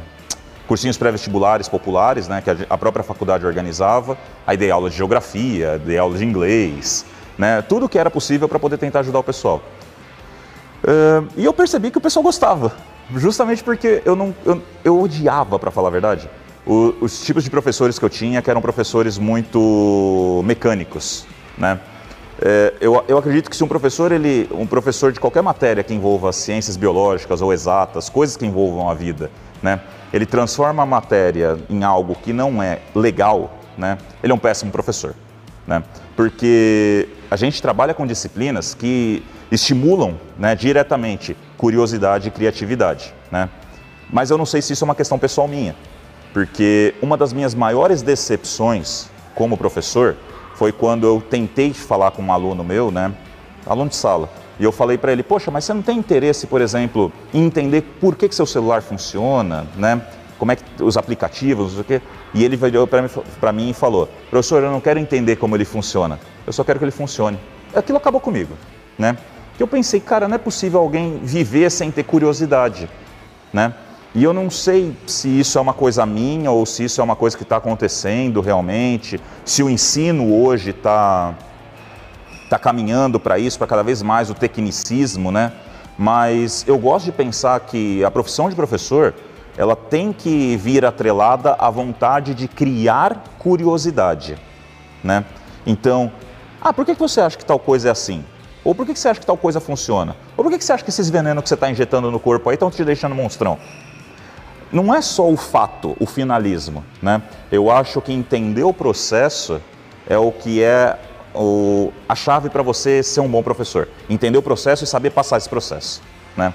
cursinhos 0.67 0.98
pré-vestibulares 0.98 1.67
populares, 1.67 2.27
né, 2.27 2.41
que 2.41 2.50
a 2.69 2.77
própria 2.77 3.03
faculdade 3.03 3.45
organizava. 3.45 4.17
Aí 4.45 4.55
dei 4.55 4.72
aula 4.72 4.89
de 4.89 4.95
geografia, 4.95 5.79
dei 5.79 5.98
aula 5.98 6.17
de 6.17 6.24
inglês, 6.24 7.05
né, 7.38 7.62
tudo 7.63 7.89
que 7.89 7.98
era 7.98 8.12
possível 8.12 8.48
para 8.48 8.60
poder 8.60 8.77
tentar 8.77 9.00
ajudar 9.00 9.19
o 9.19 9.24
pessoal. 9.24 9.62
Uh, 10.83 11.27
e 11.38 11.45
eu 11.45 11.53
percebi 11.53 11.89
que 11.89 11.98
o 11.98 12.01
pessoal 12.01 12.22
gostava, 12.22 12.74
justamente 13.15 13.63
porque 13.63 14.01
eu 14.05 14.15
não 14.15 14.36
eu, 14.45 14.62
eu 14.83 15.01
odiava, 15.01 15.57
para 15.57 15.72
falar 15.72 15.88
a 15.88 15.91
verdade, 15.91 16.29
o, 16.65 16.96
os 17.01 17.24
tipos 17.24 17.43
de 17.43 17.50
professores 17.50 18.00
que 18.00 18.05
eu 18.05 18.10
tinha, 18.10 18.41
que 18.41 18.50
eram 18.50 18.62
professores 18.62 19.17
muito 19.17 20.41
mecânicos, 20.46 21.25
né? 21.58 21.79
É, 22.41 22.74
eu, 22.82 23.03
eu, 23.08 23.17
acredito 23.17 23.50
que 23.50 23.55
se 23.55 23.63
um 23.63 23.67
professor, 23.67 24.12
ele, 24.12 24.50
um 24.51 24.65
professor 24.65 25.12
de 25.12 25.20
qualquer 25.20 25.43
matéria 25.43 25.84
que 25.84 25.93
envolva 25.93 26.34
ciências 26.34 26.75
biológicas 26.75 27.41
ou 27.41 27.53
exatas, 27.53 28.10
coisas 28.10 28.36
que 28.36 28.46
envolvam 28.46 28.89
a 28.89 28.93
vida, 28.93 29.29
né, 29.62 29.79
ele 30.12 30.25
transforma 30.25 30.84
a 30.84 30.86
matéria 30.86 31.58
em 31.70 31.84
algo 31.84 32.15
que 32.15 32.34
não 32.34 32.62
é 32.62 32.79
legal, 32.96 33.55
né, 33.77 33.98
ele 34.22 34.34
é 34.34 34.36
um 34.36 34.39
péssimo 34.39 34.72
professor. 34.72 35.13
Né, 35.65 35.82
porque 36.17 37.08
a 37.32 37.38
gente 37.38 37.62
trabalha 37.62 37.93
com 37.93 38.05
disciplinas 38.05 38.74
que 38.74 39.24
estimulam 39.51 40.20
né, 40.38 40.55
diretamente 40.55 41.38
curiosidade 41.55 42.27
e 42.27 42.32
criatividade. 42.32 43.13
Né? 43.32 43.48
Mas 44.12 44.29
eu 44.29 44.38
não 44.38 44.46
sei 44.46 44.62
se 44.62 44.74
isso 44.74 44.84
é 44.84 44.86
uma 44.86 44.96
questão 44.96 45.17
pessoal 45.17 45.48
minha, 45.48 45.75
porque 46.34 46.96
uma 47.02 47.16
das 47.16 47.32
minhas 47.32 47.54
maiores 47.54 48.02
decepções 48.02 49.10
como 49.36 49.56
professor 49.56 50.18
foi 50.56 50.72
quando 50.72 51.06
eu 51.06 51.22
tentei 51.22 51.74
falar 51.74 52.12
com 52.12 52.24
um 52.24 52.34
aluno 52.34 52.63
meu, 52.63 52.92
né, 52.92 53.13
aluno 53.66 53.90
de 53.90 53.96
sala, 53.96 54.30
e 54.60 54.63
eu 54.63 54.72
falei 54.72 54.98
para 54.98 55.12
ele, 55.12 55.24
poxa, 55.24 55.50
mas 55.50 55.66
você 55.66 55.74
não 55.74 55.82
tem 55.82 55.98
interesse, 55.98 56.46
por 56.48 56.62
exemplo, 56.62 57.12
em 57.34 57.44
entender 57.44 57.82
por 58.00 58.16
que, 58.16 58.30
que 58.30 58.36
seu 58.36 58.46
celular 58.46 58.82
funciona, 58.82 59.66
né? 59.75 60.02
Como 60.38 60.52
é 60.52 60.56
que 60.56 60.63
os 60.84 60.96
aplicativos, 60.96 61.80
o 61.80 61.84
quê. 61.84 62.02
E 62.34 62.44
ele 62.44 62.56
veio 62.56 62.88
para 62.88 63.52
mim 63.52 63.70
e 63.70 63.74
falou, 63.74 64.08
professor, 64.30 64.62
eu 64.62 64.72
não 64.72 64.80
quero 64.80 65.00
entender 65.00 65.38
como 65.38 65.56
ele 65.56 65.66
funciona, 65.66 66.20
eu 66.46 66.54
só 66.54 66.63
quero 66.63 66.78
que 66.78 66.86
ele 66.86 66.92
funcione. 66.92 67.40
Aquilo 67.75 67.98
acabou 67.98 68.22
comigo, 68.22 68.54
né? 68.98 69.18
Que 69.58 69.63
eu 69.63 69.68
pensei, 69.68 70.00
cara, 70.00 70.28
não 70.28 70.36
é 70.36 70.40
possível 70.40 70.80
alguém 70.80 71.20
viver 71.24 71.72
sem 71.72 71.90
ter 71.90 72.04
curiosidade, 72.04 72.88
né? 73.52 73.74
E 74.15 74.24
eu 74.24 74.32
não 74.32 74.48
sei 74.50 74.96
se 75.08 75.27
isso 75.39 75.58
é 75.58 75.62
uma 75.62 75.74
coisa 75.74 76.05
minha 76.05 76.51
ou 76.51 76.65
se 76.67 76.84
isso 76.84 77.01
é 77.01 77.03
uma 77.03 77.15
coisa 77.15 77.36
que 77.36 77.41
está 77.41 77.58
acontecendo 77.58 78.41
realmente, 78.41 79.20
se 79.43 79.63
o 79.63 79.70
ensino 79.70 80.32
hoje 80.36 80.70
está 80.70 81.34
tá 82.48 82.60
caminhando 82.60 83.20
para 83.20 83.39
isso, 83.39 83.58
para 83.58 83.65
cada 83.65 83.82
vez 83.82 84.03
mais 84.03 84.29
o 84.29 84.36
tecnicismo, 84.36 85.32
né? 85.32 85.51
Mas 85.98 86.63
eu 86.67 86.77
gosto 86.77 87.05
de 87.05 87.12
pensar 87.12 87.60
que 87.62 88.03
a 88.03 88.12
profissão 88.12 88.50
de 88.50 88.55
professor 88.55 89.15
ela 89.58 89.75
tem 89.75 90.13
que 90.13 90.58
vir 90.58 90.86
atrelada 90.86 91.53
à 91.53 91.72
vontade 91.72 92.36
de 92.36 92.48
criar 92.48 93.24
curiosidade, 93.39 94.38
né? 95.03 95.25
Então, 95.65 96.12
ah, 96.62 96.72
por 96.72 96.86
que 96.86 96.93
você 96.93 97.20
acha 97.20 97.36
que 97.36 97.46
tal 97.46 97.58
coisa 97.58 97.88
é 97.88 97.91
assim? 97.91 98.24
Ou 98.63 98.75
por 98.75 98.86
que 98.86 98.96
você 98.96 99.10
acha 99.10 99.20
que 99.20 99.25
tal 99.25 99.38
coisa 99.38 99.60
funciona? 99.60 100.15
Ou 100.38 100.43
por 100.43 100.51
que 100.51 100.63
você 100.63 100.72
acha 100.72 100.84
que 100.84 100.89
esses 100.89 101.10
venenos 101.10 101.41
que 101.43 101.50
você 101.50 101.55
está 101.55 101.70
injetando 101.70 102.12
no 102.12 102.20
corpo 102.20 102.50
aí 102.50 102.55
estão 102.55 102.70
te 102.70 102.84
deixando 102.86 103.13
monstrão? 103.13 103.58
Não 104.74 104.94
é 104.94 105.01
só 105.01 105.30
o 105.30 105.38
fato, 105.38 105.96
o 106.00 106.06
finalismo, 106.08 106.84
né? 107.00 107.22
Eu 107.51 107.70
acho 107.70 108.01
que 108.01 108.12
entender 108.12 108.63
o 108.63 108.74
processo 108.74 109.62
é 110.08 110.18
o 110.18 110.32
que 110.32 110.63
é 110.63 110.98
o, 111.34 111.94
a 112.10 112.15
chave 112.15 112.50
para 112.50 112.63
você 112.63 113.03
ser 113.03 113.20
um 113.20 113.27
bom 113.27 113.44
professor. 113.44 113.88
Entender 114.10 114.38
o 114.38 114.42
processo 114.42 114.84
e 114.84 114.88
saber 114.88 115.12
passar 115.12 115.38
esse 115.38 115.48
processo, 115.48 116.01
né? 116.36 116.51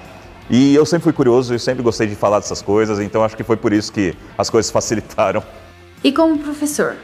E 0.49 0.75
eu 0.75 0.85
sempre 0.85 1.03
fui 1.05 1.13
curioso 1.13 1.55
e 1.55 1.59
sempre 1.59 1.81
gostei 1.81 2.07
de 2.07 2.15
falar 2.15 2.39
dessas 2.39 2.61
coisas, 2.61 2.99
então 2.99 3.23
acho 3.23 3.37
que 3.37 3.43
foi 3.43 3.55
por 3.55 3.71
isso 3.71 3.91
que 3.91 4.13
as 4.37 4.49
coisas 4.49 4.69
facilitaram. 4.71 5.41
E 6.03 6.11
como 6.11 6.37
professor, 6.39 6.97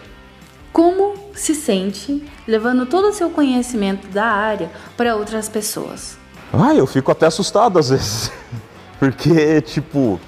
como 0.73 1.13
se 1.33 1.55
sente 1.55 2.25
levando 2.45 2.85
todo 2.85 3.07
o 3.07 3.13
seu 3.13 3.29
conhecimento 3.29 4.07
da 4.09 4.25
área 4.25 4.69
para 4.97 5.15
outras 5.15 5.47
pessoas? 5.47 6.17
Ah, 6.51 6.73
eu 6.73 6.85
fico 6.85 7.11
até 7.11 7.25
assustado 7.25 7.79
às 7.79 7.89
vezes, 7.89 8.31
porque 8.99 9.61
tipo 9.61 10.19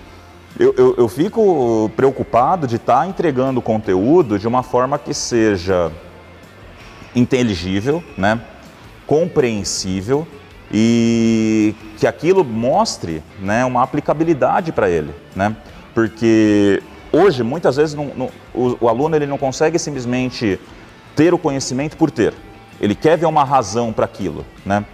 eu, 0.59 0.73
eu, 0.77 0.95
eu 0.97 1.07
fico 1.07 1.91
preocupado 1.95 2.65
de 2.65 2.77
estar 2.77 3.01
tá 3.01 3.07
entregando 3.07 3.61
conteúdo 3.61 4.39
de 4.39 4.47
uma 4.47 4.63
forma 4.63 4.97
que 4.97 5.13
seja 5.13 5.91
inteligível, 7.15 8.03
né? 8.17 8.41
compreensível 9.05 10.27
e 10.71 11.73
que 11.97 12.05
aquilo 12.05 12.43
mostre 12.43 13.23
né, 13.39 13.63
uma 13.63 13.83
aplicabilidade 13.83 14.71
para 14.71 14.89
ele. 14.89 15.13
Né? 15.35 15.55
Porque 15.93 16.83
hoje, 17.11 17.41
muitas 17.41 17.77
vezes, 17.77 17.95
não, 17.95 18.11
não, 18.15 18.29
o, 18.53 18.77
o 18.81 18.89
aluno 18.89 19.15
ele 19.15 19.25
não 19.25 19.37
consegue 19.37 19.79
simplesmente 19.79 20.59
ter 21.15 21.33
o 21.33 21.37
conhecimento 21.37 21.95
por 21.95 22.11
ter. 22.11 22.33
Ele 22.81 22.93
quer 22.93 23.17
ver 23.17 23.25
uma 23.25 23.43
razão 23.43 23.93
para 23.93 24.05
aquilo. 24.05 24.45
Né? 24.65 24.85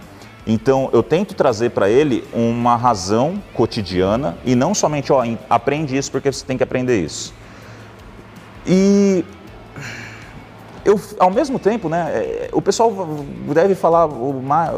Então, 0.46 0.90
eu 0.92 1.02
tento 1.02 1.34
trazer 1.34 1.70
para 1.70 1.88
ele 1.88 2.22
uma 2.32 2.76
razão 2.76 3.42
cotidiana 3.54 4.36
e 4.44 4.54
não 4.54 4.74
somente, 4.74 5.10
ó, 5.12 5.24
aprende 5.48 5.96
isso 5.96 6.10
porque 6.10 6.30
você 6.30 6.44
tem 6.44 6.56
que 6.56 6.62
aprender 6.62 7.02
isso. 7.02 7.32
E 8.66 9.24
eu, 10.84 11.00
ao 11.18 11.30
mesmo 11.30 11.58
tempo, 11.58 11.88
né, 11.88 12.10
é, 12.14 12.50
o 12.52 12.60
pessoal 12.60 12.92
deve 13.54 13.74
falar 13.74 14.08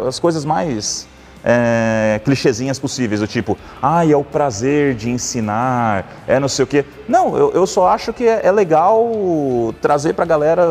as 0.06 0.20
coisas 0.20 0.44
mais 0.44 1.08
é, 1.48 2.20
clichêzinhas 2.24 2.76
possíveis, 2.76 3.20
do 3.20 3.26
tipo, 3.28 3.56
ah, 3.80 4.04
é 4.04 4.16
o 4.16 4.24
prazer 4.24 4.96
de 4.96 5.08
ensinar, 5.08 6.24
é 6.26 6.40
não 6.40 6.48
sei 6.48 6.64
o 6.64 6.66
quê. 6.66 6.84
Não, 7.08 7.36
eu, 7.36 7.52
eu 7.52 7.66
só 7.68 7.86
acho 7.86 8.12
que 8.12 8.26
é, 8.26 8.44
é 8.44 8.50
legal 8.50 9.08
trazer 9.80 10.14
para 10.14 10.24
a 10.24 10.26
galera 10.26 10.64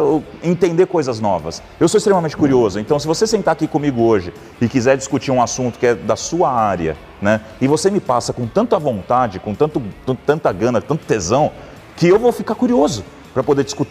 entender 0.44 0.86
coisas 0.86 1.22
novas. 1.22 1.64
Eu 1.80 1.88
sou 1.88 1.98
extremamente 1.98 2.36
curioso, 2.36 2.78
então 2.78 3.00
se 3.00 3.08
você 3.08 3.26
sentar 3.26 3.54
aqui 3.54 3.68
comigo 3.68 4.02
hoje 4.02 4.34
e 4.60 4.68
quiser 4.68 4.98
discutir 4.98 5.32
um 5.32 5.42
assunto 5.42 5.80
que 5.80 5.88
é 5.88 5.96
da 5.96 6.18
sua 6.18 6.52
área, 6.52 6.98
né, 7.22 7.40
e 7.62 7.68
você 7.68 7.90
me 7.90 8.02
passa 8.02 8.34
com 8.34 8.46
tanta 8.46 8.78
vontade, 8.78 9.40
com 9.40 9.56
tanto, 9.56 9.82
tanta 10.26 10.52
gana, 10.52 10.82
tanto 10.82 11.06
tesão, 11.06 11.52
que 11.96 12.10
eu 12.10 12.20
vou 12.20 12.34
ficar 12.34 12.56
curioso 12.56 13.06
para 13.34 13.42
poder 13.42 13.64
discutir. 13.64 13.86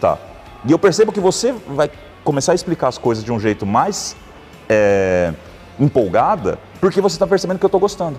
E 0.63 0.71
eu 0.71 0.77
percebo 0.77 1.11
que 1.11 1.19
você 1.19 1.53
vai 1.67 1.89
começar 2.23 2.51
a 2.51 2.55
explicar 2.55 2.89
as 2.89 2.97
coisas 2.99 3.23
de 3.23 3.31
um 3.31 3.39
jeito 3.39 3.65
mais 3.65 4.15
é, 4.69 5.33
empolgada, 5.79 6.59
porque 6.79 7.01
você 7.01 7.15
está 7.15 7.27
percebendo 7.27 7.59
que 7.59 7.65
eu 7.65 7.67
estou 7.67 7.79
gostando. 7.79 8.17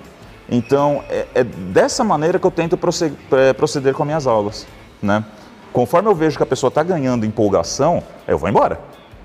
Então, 0.48 1.02
é, 1.08 1.26
é, 1.34 1.44
dessa 1.44 2.04
maneira 2.04 2.38
que 2.38 2.46
eu 2.46 2.50
tento 2.50 2.76
proceder, 2.76 3.18
é, 3.32 3.52
proceder 3.52 3.94
com 3.94 4.02
as 4.02 4.06
minhas 4.06 4.26
aulas. 4.26 4.66
Né? 5.02 5.25
Conforme 5.72 6.08
eu 6.08 6.14
vejo 6.14 6.36
que 6.36 6.42
a 6.42 6.46
pessoa 6.46 6.68
está 6.68 6.82
ganhando 6.82 7.26
empolgação, 7.26 8.02
eu 8.26 8.38
vou 8.38 8.48
embora. 8.48 8.80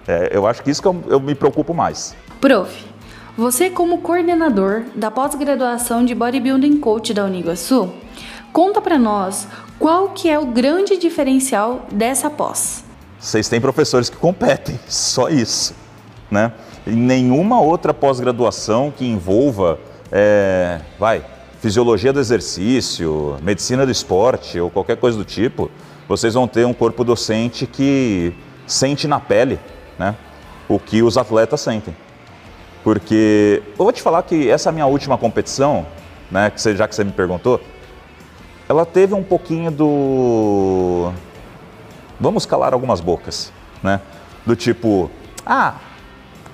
É, 0.08 0.30
eu 0.32 0.48
acho 0.48 0.64
que 0.64 0.72
isso 0.72 0.82
que 0.82 0.88
eu, 0.88 1.04
eu 1.08 1.20
me 1.20 1.36
preocupo 1.36 1.74
mais. 1.74 2.16
Prof, 2.40 2.86
você 3.38 3.70
como 3.70 4.00
coordenador 4.00 4.84
da 4.96 5.12
pós-graduação 5.12 6.04
de 6.04 6.16
Bodybuilding 6.16 6.78
Coach 6.80 7.14
da 7.14 7.24
Uniguaçu, 7.24 7.94
conta 8.52 8.82
para 8.82 8.98
nós 8.98 9.48
qual 9.78 10.10
que 10.10 10.30
é 10.30 10.38
o 10.38 10.48
grande 10.48 10.98
diferencial 10.98 11.86
dessa 11.92 12.30
pós. 12.30 12.84
Vocês 13.20 13.48
têm 13.48 13.62
professores 13.62 14.10
que 14.10 14.18
competem, 14.18 14.80
só 14.90 15.30
isso, 15.30 15.76
né? 16.30 16.52
Nenhuma 16.86 17.60
outra 17.62 17.94
pós-graduação 17.94 18.92
que 18.96 19.06
envolva, 19.06 19.80
é, 20.12 20.82
vai, 21.00 21.24
fisiologia 21.60 22.12
do 22.12 22.20
exercício, 22.20 23.38
medicina 23.42 23.86
do 23.86 23.92
esporte 23.92 24.60
ou 24.60 24.70
qualquer 24.70 24.98
coisa 24.98 25.18
do 25.18 25.26
tipo, 25.26 25.70
vocês 26.08 26.34
vão 26.34 26.48
ter 26.48 26.66
um 26.66 26.74
corpo 26.74 27.04
docente 27.04 27.68
que 27.68 28.34
sente 28.66 29.08
na 29.08 29.20
pele 29.20 29.60
né, 29.98 30.16
o 30.68 30.80
que 30.80 31.04
os 31.04 31.18
atletas 31.18 31.62
sentem. 31.62 31.96
Porque 32.84 33.62
eu 33.78 33.86
vou 33.86 33.92
te 33.92 34.02
falar 34.02 34.24
que 34.24 34.50
essa 34.50 34.72
minha 34.72 34.88
última 34.88 35.18
competição, 35.18 35.86
né, 36.32 36.50
que 36.50 36.60
você, 36.60 36.76
já 36.76 36.88
que 36.88 36.96
você 36.96 37.04
me 37.04 37.12
perguntou, 37.12 37.62
ela 38.68 38.86
teve 38.86 39.14
um 39.14 39.24
pouquinho 39.24 39.70
do. 39.70 41.12
Vamos 42.20 42.46
calar 42.46 42.74
algumas 42.74 43.02
bocas, 43.02 43.52
né? 43.84 44.00
Do 44.46 44.56
tipo, 44.56 45.12
ah, 45.46 45.76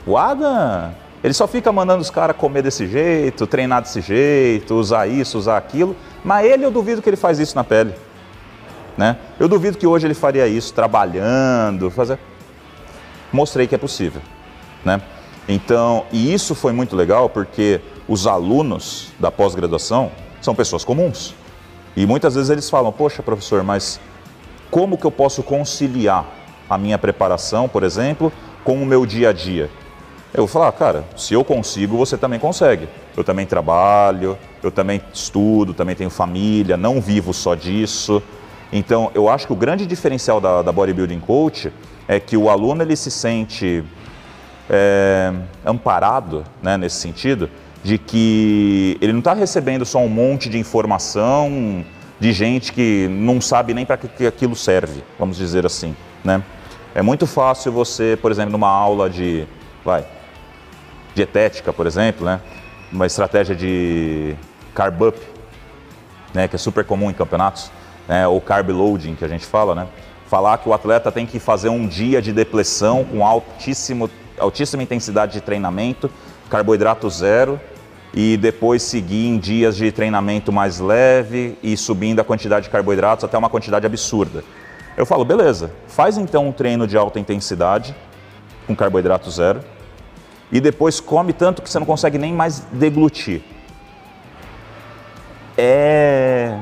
o 0.07 0.17
Adam, 0.17 0.93
ele 1.23 1.33
só 1.33 1.47
fica 1.47 1.71
mandando 1.71 2.01
os 2.01 2.09
caras 2.09 2.37
comer 2.37 2.61
desse 2.61 2.87
jeito, 2.87 3.45
treinar 3.45 3.81
desse 3.81 3.99
jeito, 3.99 4.75
usar 4.75 5.07
isso, 5.07 5.37
usar 5.37 5.57
aquilo, 5.57 5.95
mas 6.23 6.45
ele 6.45 6.63
eu 6.63 6.71
duvido 6.71 7.01
que 7.01 7.09
ele 7.09 7.17
faz 7.17 7.37
isso 7.37 7.55
na 7.55 7.63
pele. 7.63 7.93
Né? 8.97 9.17
Eu 9.39 9.47
duvido 9.47 9.77
que 9.77 9.85
hoje 9.85 10.07
ele 10.07 10.13
faria 10.13 10.47
isso 10.47 10.73
trabalhando, 10.73 11.91
fazer. 11.91 12.17
Mostrei 13.31 13.67
que 13.67 13.75
é 13.75 13.77
possível, 13.77 14.21
né? 14.85 15.01
Então, 15.49 16.05
e 16.11 16.33
isso 16.33 16.55
foi 16.55 16.71
muito 16.71 16.95
legal 16.95 17.29
porque 17.29 17.81
os 18.07 18.25
alunos 18.25 19.09
da 19.19 19.29
pós-graduação 19.29 20.11
são 20.41 20.55
pessoas 20.55 20.83
comuns. 20.83 21.35
E 21.95 22.05
muitas 22.05 22.35
vezes 22.35 22.49
eles 22.49 22.69
falam: 22.69 22.91
"Poxa, 22.91 23.21
professor, 23.21 23.63
mas 23.63 23.99
como 24.71 24.97
que 24.97 25.05
eu 25.05 25.11
posso 25.11 25.43
conciliar 25.43 26.25
a 26.69 26.77
minha 26.77 26.97
preparação, 26.97 27.67
por 27.67 27.83
exemplo, 27.83 28.31
com 28.63 28.81
o 28.81 28.85
meu 28.85 29.05
dia 29.05 29.29
a 29.29 29.33
dia?" 29.33 29.69
Eu 30.33 30.39
vou 30.39 30.47
falar, 30.47 30.71
cara, 30.73 31.05
se 31.15 31.33
eu 31.33 31.43
consigo, 31.43 31.97
você 31.97 32.17
também 32.17 32.39
consegue. 32.39 32.87
Eu 33.15 33.23
também 33.23 33.45
trabalho, 33.45 34.37
eu 34.61 34.69
também 34.69 35.01
estudo, 35.13 35.73
também 35.73 35.95
tenho 35.95 36.09
família, 36.09 36.75
não 36.75 36.99
vivo 36.99 37.33
só 37.33 37.55
disso. 37.55 38.21
Então, 38.71 39.09
eu 39.15 39.29
acho 39.29 39.47
que 39.47 39.53
o 39.53 39.55
grande 39.55 39.85
diferencial 39.85 40.41
da, 40.41 40.61
da 40.61 40.71
Bodybuilding 40.71 41.19
Coach 41.19 41.71
é 42.07 42.19
que 42.19 42.35
o 42.35 42.49
aluno 42.49 42.81
ele 42.81 42.95
se 42.95 43.09
sente 43.09 43.83
é, 44.69 45.33
amparado 45.65 46.43
né, 46.61 46.77
nesse 46.77 46.97
sentido, 46.97 47.49
de 47.83 47.97
que 47.97 48.97
ele 48.99 49.13
não 49.13 49.19
está 49.19 49.33
recebendo 49.33 49.85
só 49.85 49.99
um 49.99 50.09
monte 50.09 50.49
de 50.49 50.57
informação 50.57 51.85
de 52.19 52.33
gente 52.33 52.73
que 52.73 53.07
não 53.09 53.39
sabe 53.39 53.73
nem 53.73 53.85
para 53.85 53.95
que, 53.97 54.25
aquilo 54.25 54.55
serve, 54.55 55.03
vamos 55.17 55.37
dizer 55.37 55.65
assim, 55.65 55.95
né? 56.23 56.43
É 56.95 57.01
muito 57.01 57.27
fácil 57.27 57.71
você, 57.71 58.17
por 58.19 58.31
exemplo, 58.31 58.51
numa 58.51 58.69
aula 58.69 59.07
de, 59.07 59.45
vai, 59.85 60.03
dietética, 61.17 61.73
por 61.73 61.87
exemplo, 61.87 62.25
né? 62.25 62.39
Uma 62.91 63.05
estratégia 63.05 63.55
de 63.55 64.35
carb 64.73 65.01
up, 65.01 65.19
né? 66.33 66.47
Que 66.47 66.55
é 66.55 66.59
super 66.59 66.85
comum 66.85 67.09
em 67.09 67.13
campeonatos, 67.13 67.71
né? 68.07 68.27
Ou 68.27 68.39
carb 68.39 68.69
loading, 68.69 69.15
que 69.15 69.25
a 69.25 69.27
gente 69.27 69.45
fala, 69.45 69.73
né? 69.73 69.87
Falar 70.27 70.57
que 70.59 70.69
o 70.69 70.73
atleta 70.73 71.11
tem 71.11 71.25
que 71.25 71.39
fazer 71.39 71.69
um 71.69 71.87
dia 71.87 72.21
de 72.21 72.31
depressão 72.31 73.03
com 73.03 73.25
altíssimo, 73.25 74.09
altíssima 74.37 74.83
intensidade 74.83 75.33
de 75.33 75.41
treinamento, 75.41 76.09
carboidrato 76.49 77.09
zero, 77.09 77.59
e 78.13 78.37
depois 78.37 78.83
seguir 78.83 79.27
em 79.27 79.37
dias 79.37 79.75
de 79.75 79.91
treinamento 79.91 80.51
mais 80.51 80.79
leve 80.79 81.57
e 81.63 81.75
subindo 81.75 82.19
a 82.19 82.23
quantidade 82.23 82.65
de 82.65 82.69
carboidratos 82.69 83.25
até 83.25 83.37
uma 83.37 83.49
quantidade 83.49 83.85
absurda. 83.85 84.43
Eu 84.95 85.05
falo, 85.05 85.25
beleza, 85.25 85.71
faz 85.87 86.17
então 86.17 86.47
um 86.47 86.51
treino 86.51 86.87
de 86.87 86.97
alta 86.97 87.19
intensidade 87.19 87.95
com 88.65 88.75
carboidrato 88.75 89.29
zero 89.31 89.61
e 90.51 90.59
depois 90.59 90.99
come 90.99 91.33
tanto 91.33 91.61
que 91.61 91.69
você 91.69 91.79
não 91.79 91.85
consegue 91.85 92.17
nem 92.17 92.33
mais 92.33 92.59
deglutir. 92.71 93.41
É. 95.57 96.57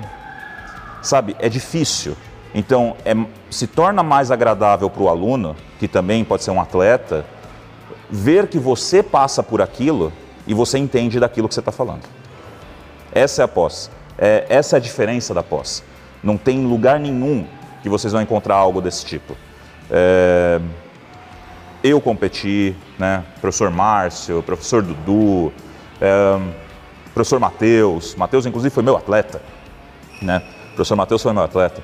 Sabe, 1.01 1.35
é 1.39 1.47
difícil. 1.47 2.15
Então, 2.53 2.95
é, 3.05 3.13
se 3.49 3.67
torna 3.67 4.01
mais 4.01 4.31
agradável 4.31 4.89
para 4.89 5.03
o 5.03 5.09
aluno, 5.09 5.55
que 5.77 5.87
também 5.87 6.23
pode 6.23 6.43
ser 6.43 6.51
um 6.51 6.61
atleta, 6.61 7.25
ver 8.09 8.47
que 8.47 8.57
você 8.57 9.03
passa 9.03 9.43
por 9.43 9.61
aquilo 9.61 10.11
e 10.47 10.53
você 10.53 10.77
entende 10.77 11.19
daquilo 11.19 11.47
que 11.47 11.53
você 11.53 11.59
está 11.59 11.71
falando. 11.71 12.03
Essa 13.11 13.41
é 13.41 13.45
a 13.45 13.47
pós. 13.47 13.91
É, 14.17 14.45
essa 14.49 14.75
é 14.75 14.77
a 14.77 14.79
diferença 14.79 15.33
da 15.33 15.43
pós. 15.43 15.83
Não 16.23 16.37
tem 16.37 16.65
lugar 16.65 16.99
nenhum 16.99 17.45
que 17.83 17.89
vocês 17.89 18.13
vão 18.13 18.21
encontrar 18.21 18.55
algo 18.55 18.81
desse 18.81 19.05
tipo. 19.05 19.35
É, 19.91 20.59
eu 21.87 22.01
competi, 22.01 22.75
né? 22.97 23.23
Professor 23.39 23.69
Márcio, 23.69 24.41
professor 24.43 24.81
Dudu, 24.81 25.53
é, 26.01 26.39
professor 27.13 27.39
Matheus. 27.39 28.15
Matheus, 28.15 28.45
inclusive, 28.45 28.73
foi 28.73 28.83
meu 28.83 28.97
atleta, 28.97 29.41
né? 30.21 30.43
Professor 30.69 30.95
Matheus 30.95 31.21
foi 31.21 31.31
meu 31.31 31.43
atleta. 31.43 31.83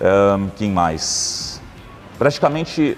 É, 0.00 0.50
quem 0.56 0.70
mais? 0.70 1.60
Praticamente, 2.18 2.96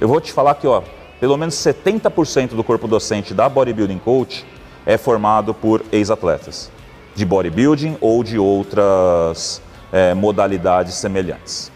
eu 0.00 0.08
vou 0.08 0.20
te 0.20 0.32
falar 0.32 0.54
que, 0.56 0.66
ó, 0.66 0.82
pelo 1.18 1.36
menos 1.36 1.54
70% 1.54 2.50
do 2.50 2.62
corpo 2.62 2.86
docente 2.86 3.32
da 3.32 3.48
Bodybuilding 3.48 3.98
Coach 3.98 4.44
é 4.84 4.98
formado 4.98 5.54
por 5.54 5.82
ex-atletas 5.90 6.70
de 7.14 7.24
bodybuilding 7.24 7.96
ou 8.00 8.24
de 8.24 8.38
outras 8.38 9.62
é, 9.92 10.12
modalidades 10.14 10.94
semelhantes. 10.94 11.70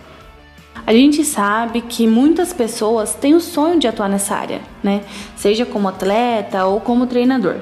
A 0.89 0.93
gente 0.95 1.23
sabe 1.23 1.83
que 1.83 2.07
muitas 2.07 2.51
pessoas 2.55 3.13
têm 3.13 3.35
o 3.35 3.41
sonho 3.41 3.79
de 3.79 3.87
atuar 3.87 4.09
nessa 4.09 4.35
área, 4.35 4.63
né? 4.83 5.03
Seja 5.37 5.67
como 5.67 5.87
atleta 5.87 6.65
ou 6.65 6.81
como 6.81 7.07
treinador. 7.07 7.57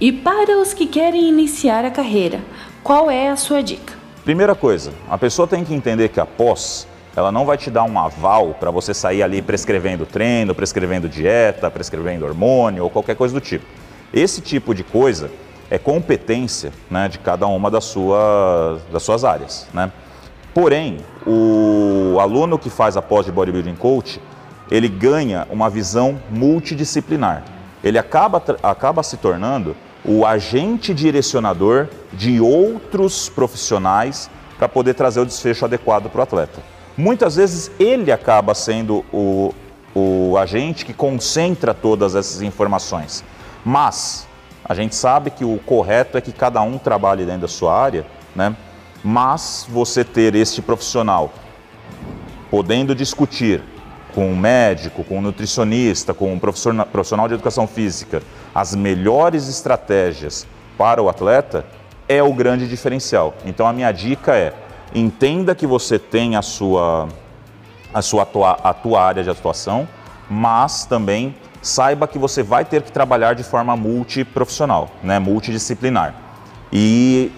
E 0.00 0.12
para 0.12 0.56
os 0.56 0.72
que 0.72 0.86
querem 0.86 1.28
iniciar 1.28 1.84
a 1.84 1.90
carreira, 1.90 2.38
qual 2.80 3.10
é 3.10 3.28
a 3.30 3.34
sua 3.34 3.64
dica? 3.64 3.94
Primeira 4.22 4.54
coisa, 4.54 4.92
a 5.10 5.18
pessoa 5.18 5.48
tem 5.48 5.64
que 5.64 5.74
entender 5.74 6.10
que 6.10 6.20
após 6.20 6.86
ela 7.16 7.32
não 7.32 7.44
vai 7.44 7.58
te 7.58 7.68
dar 7.68 7.82
um 7.82 7.98
aval 7.98 8.54
para 8.54 8.70
você 8.70 8.94
sair 8.94 9.24
ali 9.24 9.42
prescrevendo 9.42 10.06
treino, 10.06 10.54
prescrevendo 10.54 11.08
dieta, 11.08 11.68
prescrevendo 11.68 12.24
hormônio 12.24 12.84
ou 12.84 12.90
qualquer 12.90 13.16
coisa 13.16 13.34
do 13.34 13.40
tipo. 13.40 13.66
Esse 14.14 14.40
tipo 14.40 14.72
de 14.72 14.84
coisa 14.84 15.32
é 15.68 15.78
competência 15.78 16.72
né, 16.88 17.08
de 17.08 17.18
cada 17.18 17.44
uma 17.48 17.68
das, 17.68 17.86
sua, 17.86 18.80
das 18.92 19.02
suas 19.02 19.24
áreas. 19.24 19.66
Né? 19.74 19.90
Porém, 20.54 20.98
o 21.26 22.18
aluno 22.20 22.58
que 22.58 22.68
faz 22.68 22.96
a 22.96 23.02
pós 23.02 23.24
de 23.24 23.32
bodybuilding 23.32 23.74
coach, 23.74 24.20
ele 24.70 24.88
ganha 24.88 25.46
uma 25.50 25.70
visão 25.70 26.20
multidisciplinar. 26.30 27.44
Ele 27.82 27.98
acaba, 27.98 28.42
acaba 28.62 29.02
se 29.02 29.16
tornando 29.16 29.74
o 30.04 30.26
agente 30.26 30.92
direcionador 30.92 31.88
de 32.12 32.40
outros 32.40 33.28
profissionais 33.28 34.30
para 34.58 34.68
poder 34.68 34.94
trazer 34.94 35.20
o 35.20 35.26
desfecho 35.26 35.64
adequado 35.64 36.08
para 36.08 36.20
o 36.20 36.22
atleta. 36.22 36.60
Muitas 36.96 37.36
vezes 37.36 37.70
ele 37.78 38.12
acaba 38.12 38.54
sendo 38.54 39.04
o, 39.12 39.54
o 39.94 40.36
agente 40.36 40.84
que 40.84 40.92
concentra 40.92 41.72
todas 41.72 42.14
essas 42.14 42.42
informações. 42.42 43.24
Mas 43.64 44.28
a 44.64 44.74
gente 44.74 44.94
sabe 44.94 45.30
que 45.30 45.44
o 45.44 45.58
correto 45.64 46.18
é 46.18 46.20
que 46.20 46.32
cada 46.32 46.60
um 46.60 46.78
trabalhe 46.78 47.24
dentro 47.24 47.42
da 47.42 47.48
sua 47.48 47.76
área, 47.78 48.04
né? 48.36 48.54
Mas 49.02 49.66
você 49.68 50.04
ter 50.04 50.34
este 50.34 50.62
profissional 50.62 51.32
podendo 52.50 52.94
discutir 52.94 53.62
com 54.14 54.26
um 54.30 54.36
médico, 54.36 55.02
com 55.02 55.18
um 55.18 55.22
nutricionista, 55.22 56.12
com 56.12 56.32
um 56.32 56.38
profissional 56.38 57.26
de 57.26 57.34
educação 57.34 57.66
física, 57.66 58.22
as 58.54 58.74
melhores 58.74 59.48
estratégias 59.48 60.46
para 60.76 61.02
o 61.02 61.08
atleta, 61.08 61.64
é 62.08 62.22
o 62.22 62.32
grande 62.32 62.68
diferencial. 62.68 63.34
Então 63.46 63.66
a 63.66 63.72
minha 63.72 63.90
dica 63.90 64.36
é 64.36 64.52
entenda 64.94 65.54
que 65.54 65.66
você 65.66 65.98
tem 65.98 66.36
a 66.36 66.42
sua, 66.42 67.08
a 67.94 68.02
sua 68.02 68.24
atua, 68.24 68.58
a 68.62 68.74
tua 68.74 69.02
área 69.02 69.24
de 69.24 69.30
atuação, 69.30 69.88
mas 70.28 70.84
também 70.84 71.34
saiba 71.62 72.06
que 72.06 72.18
você 72.18 72.42
vai 72.42 72.64
ter 72.64 72.82
que 72.82 72.92
trabalhar 72.92 73.34
de 73.34 73.42
forma 73.42 73.76
multiprofissional, 73.76 74.90
né, 75.02 75.18
multidisciplinar. 75.18 76.14
E 76.72 77.32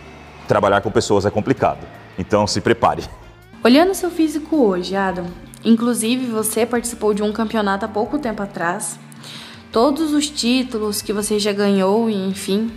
trabalhar 0.46 0.80
com 0.80 0.90
pessoas 0.90 1.26
é 1.26 1.30
complicado. 1.30 1.87
Então 2.18 2.46
se 2.46 2.61
prepare. 2.61 3.04
Olhando 3.62 3.94
seu 3.94 4.11
físico 4.11 4.57
hoje, 4.57 4.94
Adam, 4.94 5.26
inclusive 5.64 6.26
você 6.26 6.66
participou 6.66 7.14
de 7.14 7.22
um 7.22 7.33
campeonato 7.33 7.85
há 7.85 7.88
pouco 7.88 8.18
tempo 8.18 8.42
atrás, 8.42 8.98
todos 9.72 10.12
os 10.12 10.28
títulos 10.28 11.00
que 11.02 11.12
você 11.12 11.38
já 11.38 11.52
ganhou, 11.52 12.09
enfim, 12.11 12.70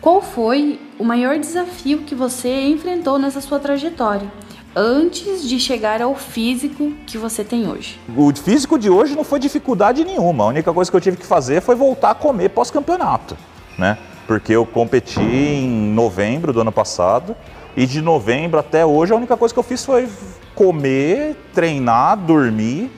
qual 0.00 0.22
foi 0.22 0.80
o 0.98 1.04
maior 1.04 1.38
desafio 1.38 1.98
que 1.98 2.14
você 2.14 2.68
enfrentou 2.68 3.18
nessa 3.18 3.40
sua 3.40 3.58
trajetória? 3.58 4.32
Antes 4.74 5.46
de 5.48 5.58
chegar 5.58 6.00
ao 6.00 6.14
físico 6.14 6.92
que 7.04 7.18
você 7.18 7.42
tem 7.42 7.68
hoje. 7.68 7.98
O 8.16 8.32
físico 8.32 8.78
de 8.78 8.88
hoje 8.88 9.16
não 9.16 9.24
foi 9.24 9.40
dificuldade 9.40 10.04
nenhuma. 10.04 10.44
A 10.44 10.46
única 10.46 10.72
coisa 10.72 10.90
que 10.90 10.96
eu 10.96 11.00
tive 11.00 11.16
que 11.16 11.26
fazer 11.26 11.60
foi 11.60 11.74
voltar 11.74 12.12
a 12.12 12.14
comer 12.14 12.50
pós-campeonato, 12.50 13.36
né? 13.76 13.98
Porque 14.30 14.52
eu 14.52 14.64
competi 14.64 15.18
em 15.18 15.68
novembro 15.68 16.52
do 16.52 16.60
ano 16.60 16.70
passado 16.70 17.34
e 17.76 17.84
de 17.84 18.00
novembro 18.00 18.60
até 18.60 18.86
hoje 18.86 19.12
a 19.12 19.16
única 19.16 19.36
coisa 19.36 19.52
que 19.52 19.58
eu 19.58 19.64
fiz 19.64 19.84
foi 19.84 20.08
comer, 20.54 21.36
treinar, 21.52 22.16
dormir, 22.16 22.92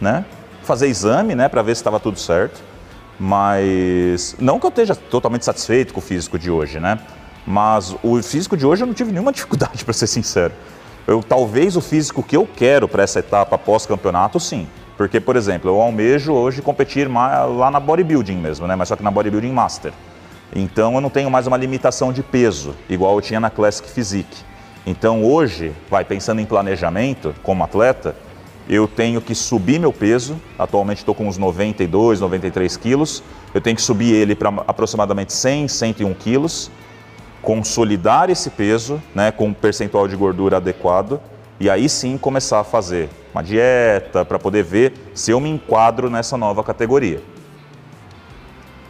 né? 0.00 0.24
Fazer 0.62 0.86
exame, 0.86 1.34
né, 1.34 1.48
para 1.48 1.60
ver 1.60 1.74
se 1.74 1.80
estava 1.80 1.98
tudo 1.98 2.20
certo. 2.20 2.62
Mas 3.18 4.36
não 4.38 4.60
que 4.60 4.66
eu 4.66 4.68
esteja 4.68 4.94
totalmente 4.94 5.44
satisfeito 5.44 5.92
com 5.92 5.98
o 5.98 6.00
físico 6.00 6.38
de 6.38 6.52
hoje, 6.52 6.78
né? 6.78 7.00
Mas 7.44 7.96
o 8.00 8.22
físico 8.22 8.56
de 8.56 8.64
hoje 8.64 8.84
eu 8.84 8.86
não 8.86 8.94
tive 8.94 9.10
nenhuma 9.10 9.32
dificuldade, 9.34 9.84
para 9.84 9.92
ser 9.92 10.06
sincero. 10.06 10.54
Eu, 11.04 11.20
talvez 11.20 11.76
o 11.76 11.80
físico 11.80 12.22
que 12.22 12.36
eu 12.36 12.48
quero 12.56 12.86
para 12.86 13.02
essa 13.02 13.18
etapa 13.18 13.58
pós-campeonato, 13.58 14.38
sim. 14.38 14.68
Porque, 14.96 15.18
por 15.18 15.34
exemplo, 15.34 15.68
eu 15.68 15.80
almejo 15.80 16.32
hoje 16.32 16.62
competir 16.62 17.10
lá 17.10 17.72
na 17.72 17.80
bodybuilding 17.80 18.36
mesmo, 18.36 18.68
né? 18.68 18.76
Mas 18.76 18.86
só 18.86 18.94
que 18.94 19.02
na 19.02 19.10
bodybuilding 19.10 19.50
master. 19.50 19.92
Então 20.54 20.94
eu 20.94 21.00
não 21.00 21.10
tenho 21.10 21.30
mais 21.30 21.46
uma 21.46 21.56
limitação 21.56 22.12
de 22.12 22.22
peso, 22.22 22.74
igual 22.88 23.14
eu 23.16 23.20
tinha 23.20 23.40
na 23.40 23.50
Classic 23.50 23.88
Physique. 23.88 24.44
Então 24.86 25.24
hoje, 25.24 25.72
vai 25.90 26.04
pensando 26.04 26.40
em 26.40 26.46
planejamento 26.46 27.34
como 27.42 27.64
atleta, 27.64 28.14
eu 28.68 28.88
tenho 28.88 29.20
que 29.20 29.34
subir 29.34 29.78
meu 29.78 29.92
peso. 29.92 30.40
Atualmente 30.58 30.98
estou 30.98 31.14
com 31.14 31.28
uns 31.28 31.38
92, 31.38 32.20
93 32.20 32.76
quilos. 32.76 33.22
Eu 33.54 33.60
tenho 33.60 33.76
que 33.76 33.82
subir 33.82 34.12
ele 34.12 34.34
para 34.34 34.48
aproximadamente 34.66 35.32
100, 35.32 35.68
101 35.68 36.14
quilos, 36.14 36.70
consolidar 37.40 38.28
esse 38.28 38.50
peso 38.50 39.00
né, 39.14 39.30
com 39.30 39.46
um 39.46 39.54
percentual 39.54 40.08
de 40.08 40.16
gordura 40.16 40.56
adequado 40.56 41.20
e 41.58 41.70
aí 41.70 41.88
sim 41.88 42.18
começar 42.18 42.60
a 42.60 42.64
fazer 42.64 43.08
uma 43.32 43.42
dieta 43.42 44.24
para 44.24 44.38
poder 44.38 44.62
ver 44.62 44.92
se 45.14 45.30
eu 45.30 45.40
me 45.40 45.48
enquadro 45.48 46.10
nessa 46.10 46.36
nova 46.36 46.62
categoria. 46.62 47.22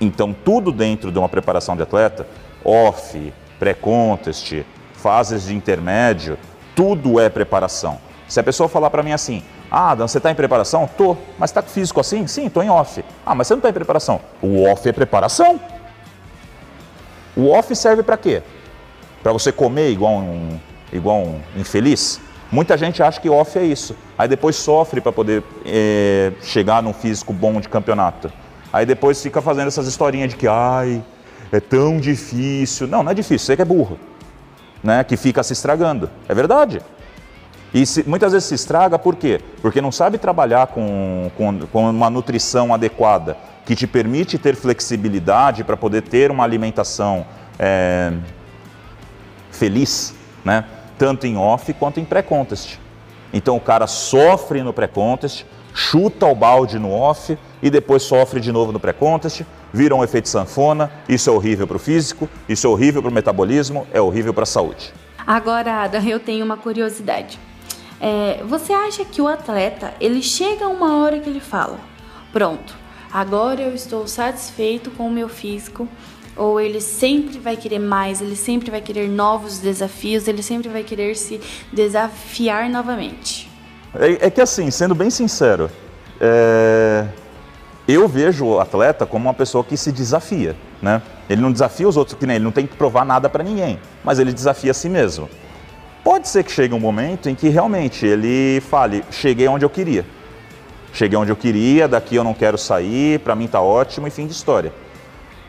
Então, 0.00 0.32
tudo 0.32 0.72
dentro 0.72 1.10
de 1.10 1.18
uma 1.18 1.28
preparação 1.28 1.76
de 1.76 1.82
atleta, 1.82 2.26
off, 2.64 3.32
pré-contest, 3.58 4.64
fases 4.94 5.44
de 5.44 5.54
intermédio, 5.54 6.38
tudo 6.74 7.18
é 7.18 7.28
preparação. 7.28 7.98
Se 8.28 8.40
a 8.40 8.42
pessoa 8.42 8.68
falar 8.68 8.90
para 8.90 9.02
mim 9.02 9.12
assim, 9.12 9.42
ah, 9.70 9.94
Dan, 9.94 10.06
você 10.06 10.18
está 10.18 10.30
em 10.30 10.34
preparação? 10.34 10.88
Tô. 10.96 11.16
Mas 11.38 11.50
está 11.50 11.62
com 11.62 11.68
físico 11.68 12.00
assim? 12.00 12.26
Sim, 12.26 12.46
estou 12.46 12.62
em 12.62 12.70
off. 12.70 13.04
Ah, 13.24 13.34
mas 13.34 13.46
você 13.46 13.54
não 13.54 13.58
está 13.58 13.70
em 13.70 13.72
preparação. 13.72 14.20
O 14.42 14.64
off 14.64 14.88
é 14.88 14.92
preparação. 14.92 15.60
O 17.36 17.50
off 17.50 17.74
serve 17.74 18.02
para 18.02 18.16
quê? 18.16 18.42
Para 19.22 19.32
você 19.32 19.50
comer 19.50 19.90
igual 19.90 20.14
um, 20.14 20.58
igual 20.92 21.18
um 21.18 21.40
infeliz? 21.56 22.20
Muita 22.50 22.76
gente 22.78 23.02
acha 23.02 23.20
que 23.20 23.28
off 23.28 23.58
é 23.58 23.64
isso. 23.64 23.96
Aí 24.16 24.28
depois 24.28 24.56
sofre 24.56 25.00
para 25.00 25.12
poder 25.12 25.42
é, 25.64 26.32
chegar 26.42 26.82
num 26.82 26.92
físico 26.92 27.32
bom 27.32 27.60
de 27.60 27.68
campeonato. 27.68 28.32
Aí 28.72 28.84
depois 28.84 29.22
fica 29.22 29.40
fazendo 29.40 29.68
essas 29.68 29.86
historinhas 29.86 30.30
de 30.30 30.36
que, 30.36 30.48
ai, 30.48 31.02
é 31.52 31.60
tão 31.60 31.98
difícil. 31.98 32.86
Não, 32.86 33.02
não 33.02 33.10
é 33.10 33.14
difícil, 33.14 33.46
você 33.46 33.56
que 33.56 33.62
é 33.62 33.64
burro. 33.64 33.98
né, 34.82 35.02
que 35.02 35.16
fica 35.16 35.42
se 35.42 35.52
estragando. 35.52 36.08
É 36.28 36.34
verdade. 36.34 36.80
E 37.74 37.84
se, 37.84 38.08
muitas 38.08 38.32
vezes 38.32 38.48
se 38.48 38.54
estraga 38.54 38.98
por 38.98 39.16
quê? 39.16 39.40
Porque 39.60 39.80
não 39.80 39.90
sabe 39.90 40.16
trabalhar 40.18 40.68
com, 40.68 41.30
com, 41.36 41.58
com 41.66 41.90
uma 41.90 42.08
nutrição 42.08 42.72
adequada, 42.72 43.36
que 43.64 43.74
te 43.74 43.86
permite 43.86 44.38
ter 44.38 44.54
flexibilidade 44.54 45.64
para 45.64 45.76
poder 45.76 46.02
ter 46.02 46.30
uma 46.30 46.44
alimentação 46.44 47.26
é, 47.58 48.12
feliz, 49.50 50.14
né? 50.44 50.64
tanto 50.96 51.26
em 51.26 51.36
off 51.36 51.72
quanto 51.74 51.98
em 51.98 52.04
pré-contest. 52.04 52.78
Então 53.36 53.54
o 53.54 53.60
cara 53.60 53.86
sofre 53.86 54.62
no 54.62 54.72
pré-contest, 54.72 55.44
chuta 55.74 56.24
o 56.24 56.34
balde 56.34 56.78
no 56.78 56.90
off 56.90 57.36
e 57.62 57.68
depois 57.68 58.02
sofre 58.02 58.40
de 58.40 58.50
novo 58.50 58.72
no 58.72 58.80
pré-contest, 58.80 59.42
vira 59.70 59.94
um 59.94 60.02
efeito 60.02 60.26
sanfona, 60.26 60.90
isso 61.06 61.28
é 61.28 61.32
horrível 61.34 61.66
para 61.66 61.76
o 61.76 61.78
físico, 61.78 62.30
isso 62.48 62.66
é 62.66 62.70
horrível 62.70 63.02
para 63.02 63.10
o 63.10 63.14
metabolismo, 63.14 63.86
é 63.92 64.00
horrível 64.00 64.32
para 64.32 64.44
a 64.44 64.46
saúde. 64.46 64.90
Agora, 65.26 65.82
Adam, 65.82 66.02
eu 66.04 66.18
tenho 66.18 66.46
uma 66.46 66.56
curiosidade. 66.56 67.38
É, 68.00 68.42
você 68.48 68.72
acha 68.72 69.04
que 69.04 69.20
o 69.20 69.28
atleta, 69.28 69.92
ele 70.00 70.22
chega 70.22 70.64
a 70.64 70.68
uma 70.68 70.96
hora 71.02 71.20
que 71.20 71.28
ele 71.28 71.40
fala, 71.40 71.78
pronto, 72.32 72.74
agora 73.12 73.60
eu 73.60 73.74
estou 73.74 74.08
satisfeito 74.08 74.90
com 74.92 75.08
o 75.08 75.10
meu 75.10 75.28
físico, 75.28 75.86
ou 76.36 76.60
ele 76.60 76.80
sempre 76.80 77.38
vai 77.38 77.56
querer 77.56 77.78
mais, 77.78 78.20
ele 78.20 78.36
sempre 78.36 78.70
vai 78.70 78.80
querer 78.80 79.08
novos 79.08 79.58
desafios, 79.58 80.28
ele 80.28 80.42
sempre 80.42 80.68
vai 80.68 80.82
querer 80.82 81.16
se 81.16 81.40
desafiar 81.72 82.68
novamente? 82.68 83.50
É, 83.94 84.26
é 84.26 84.30
que 84.30 84.40
assim, 84.40 84.70
sendo 84.70 84.94
bem 84.94 85.08
sincero, 85.08 85.70
é... 86.20 87.06
eu 87.88 88.06
vejo 88.06 88.44
o 88.44 88.60
atleta 88.60 89.06
como 89.06 89.26
uma 89.26 89.34
pessoa 89.34 89.64
que 89.64 89.76
se 89.76 89.90
desafia, 89.90 90.54
né? 90.82 91.00
Ele 91.28 91.40
não 91.40 91.50
desafia 91.50 91.88
os 91.88 91.96
outros, 91.96 92.18
que 92.18 92.26
nem 92.26 92.36
ele 92.36 92.44
não 92.44 92.52
tem 92.52 92.66
que 92.66 92.76
provar 92.76 93.04
nada 93.04 93.28
para 93.28 93.42
ninguém, 93.42 93.80
mas 94.04 94.18
ele 94.18 94.32
desafia 94.32 94.70
a 94.70 94.74
si 94.74 94.88
mesmo. 94.88 95.28
Pode 96.04 96.28
ser 96.28 96.44
que 96.44 96.52
chegue 96.52 96.72
um 96.72 96.78
momento 96.78 97.28
em 97.28 97.34
que 97.34 97.48
realmente 97.48 98.06
ele 98.06 98.60
fale: 98.68 99.02
cheguei 99.10 99.48
onde 99.48 99.64
eu 99.64 99.70
queria. 99.70 100.04
Cheguei 100.92 101.18
onde 101.18 101.32
eu 101.32 101.36
queria, 101.36 101.88
daqui 101.88 102.14
eu 102.14 102.22
não 102.22 102.32
quero 102.32 102.56
sair, 102.56 103.18
para 103.18 103.34
mim 103.34 103.48
tá 103.48 103.60
ótimo 103.60 104.06
e 104.06 104.10
fim 104.10 104.26
de 104.26 104.32
história. 104.32 104.72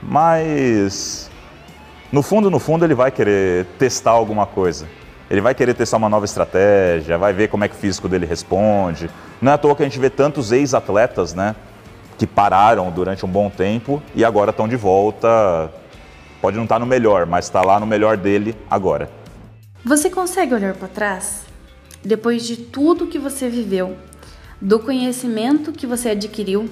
Mas 0.01 1.29
no 2.11 2.21
fundo, 2.21 2.49
no 2.49 2.57
fundo, 2.57 2.85
ele 2.85 2.95
vai 2.95 3.11
querer 3.11 3.65
testar 3.77 4.11
alguma 4.11 4.45
coisa. 4.45 4.87
Ele 5.29 5.41
vai 5.41 5.53
querer 5.53 5.73
testar 5.73 5.97
uma 5.97 6.07
nova 6.07 6.23
estratégia, 6.23 7.17
vai 7.17 7.33
ver 7.33 7.49
como 7.49 7.65
é 7.65 7.67
que 7.67 7.75
o 7.75 7.77
físico 7.77 8.07
dele 8.07 8.25
responde. 8.25 9.09
Não 9.41 9.51
é 9.51 9.55
à 9.55 9.57
toa 9.57 9.75
que 9.75 9.83
a 9.83 9.85
gente 9.85 9.99
vê 9.99 10.09
tantos 10.09 10.53
ex-atletas, 10.53 11.33
né, 11.33 11.53
que 12.17 12.25
pararam 12.25 12.89
durante 12.91 13.25
um 13.25 13.29
bom 13.29 13.49
tempo 13.49 14.01
e 14.15 14.23
agora 14.23 14.51
estão 14.51 14.69
de 14.69 14.77
volta. 14.77 15.69
Pode 16.41 16.55
não 16.55 16.63
estar 16.63 16.79
no 16.79 16.85
melhor, 16.85 17.25
mas 17.25 17.45
está 17.45 17.61
lá 17.61 17.77
no 17.77 17.85
melhor 17.85 18.15
dele 18.15 18.55
agora. 18.69 19.09
Você 19.83 20.09
consegue 20.09 20.53
olhar 20.53 20.73
para 20.75 20.87
trás? 20.87 21.45
Depois 22.03 22.47
de 22.47 22.55
tudo 22.55 23.07
que 23.07 23.19
você 23.19 23.49
viveu, 23.49 23.97
do 24.61 24.79
conhecimento 24.79 25.73
que 25.73 25.85
você 25.85 26.11
adquiriu, 26.11 26.69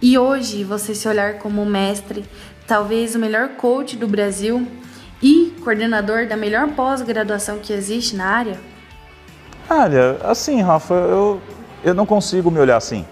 e 0.00 0.18
hoje 0.18 0.64
você 0.64 0.94
se 0.94 1.08
olhar 1.08 1.34
como 1.34 1.64
mestre, 1.64 2.24
talvez 2.66 3.14
o 3.14 3.18
melhor 3.18 3.50
coach 3.50 3.96
do 3.96 4.06
Brasil 4.06 4.66
e 5.22 5.54
coordenador 5.62 6.26
da 6.26 6.36
melhor 6.36 6.68
pós-graduação 6.68 7.58
que 7.58 7.72
existe 7.72 8.16
na 8.16 8.26
área? 8.26 8.60
Olha, 9.68 10.18
assim, 10.24 10.60
Rafa, 10.62 10.94
eu, 10.94 11.40
eu 11.84 11.94
não 11.94 12.06
consigo 12.06 12.50
me 12.50 12.58
olhar 12.58 12.76
assim. 12.76 13.04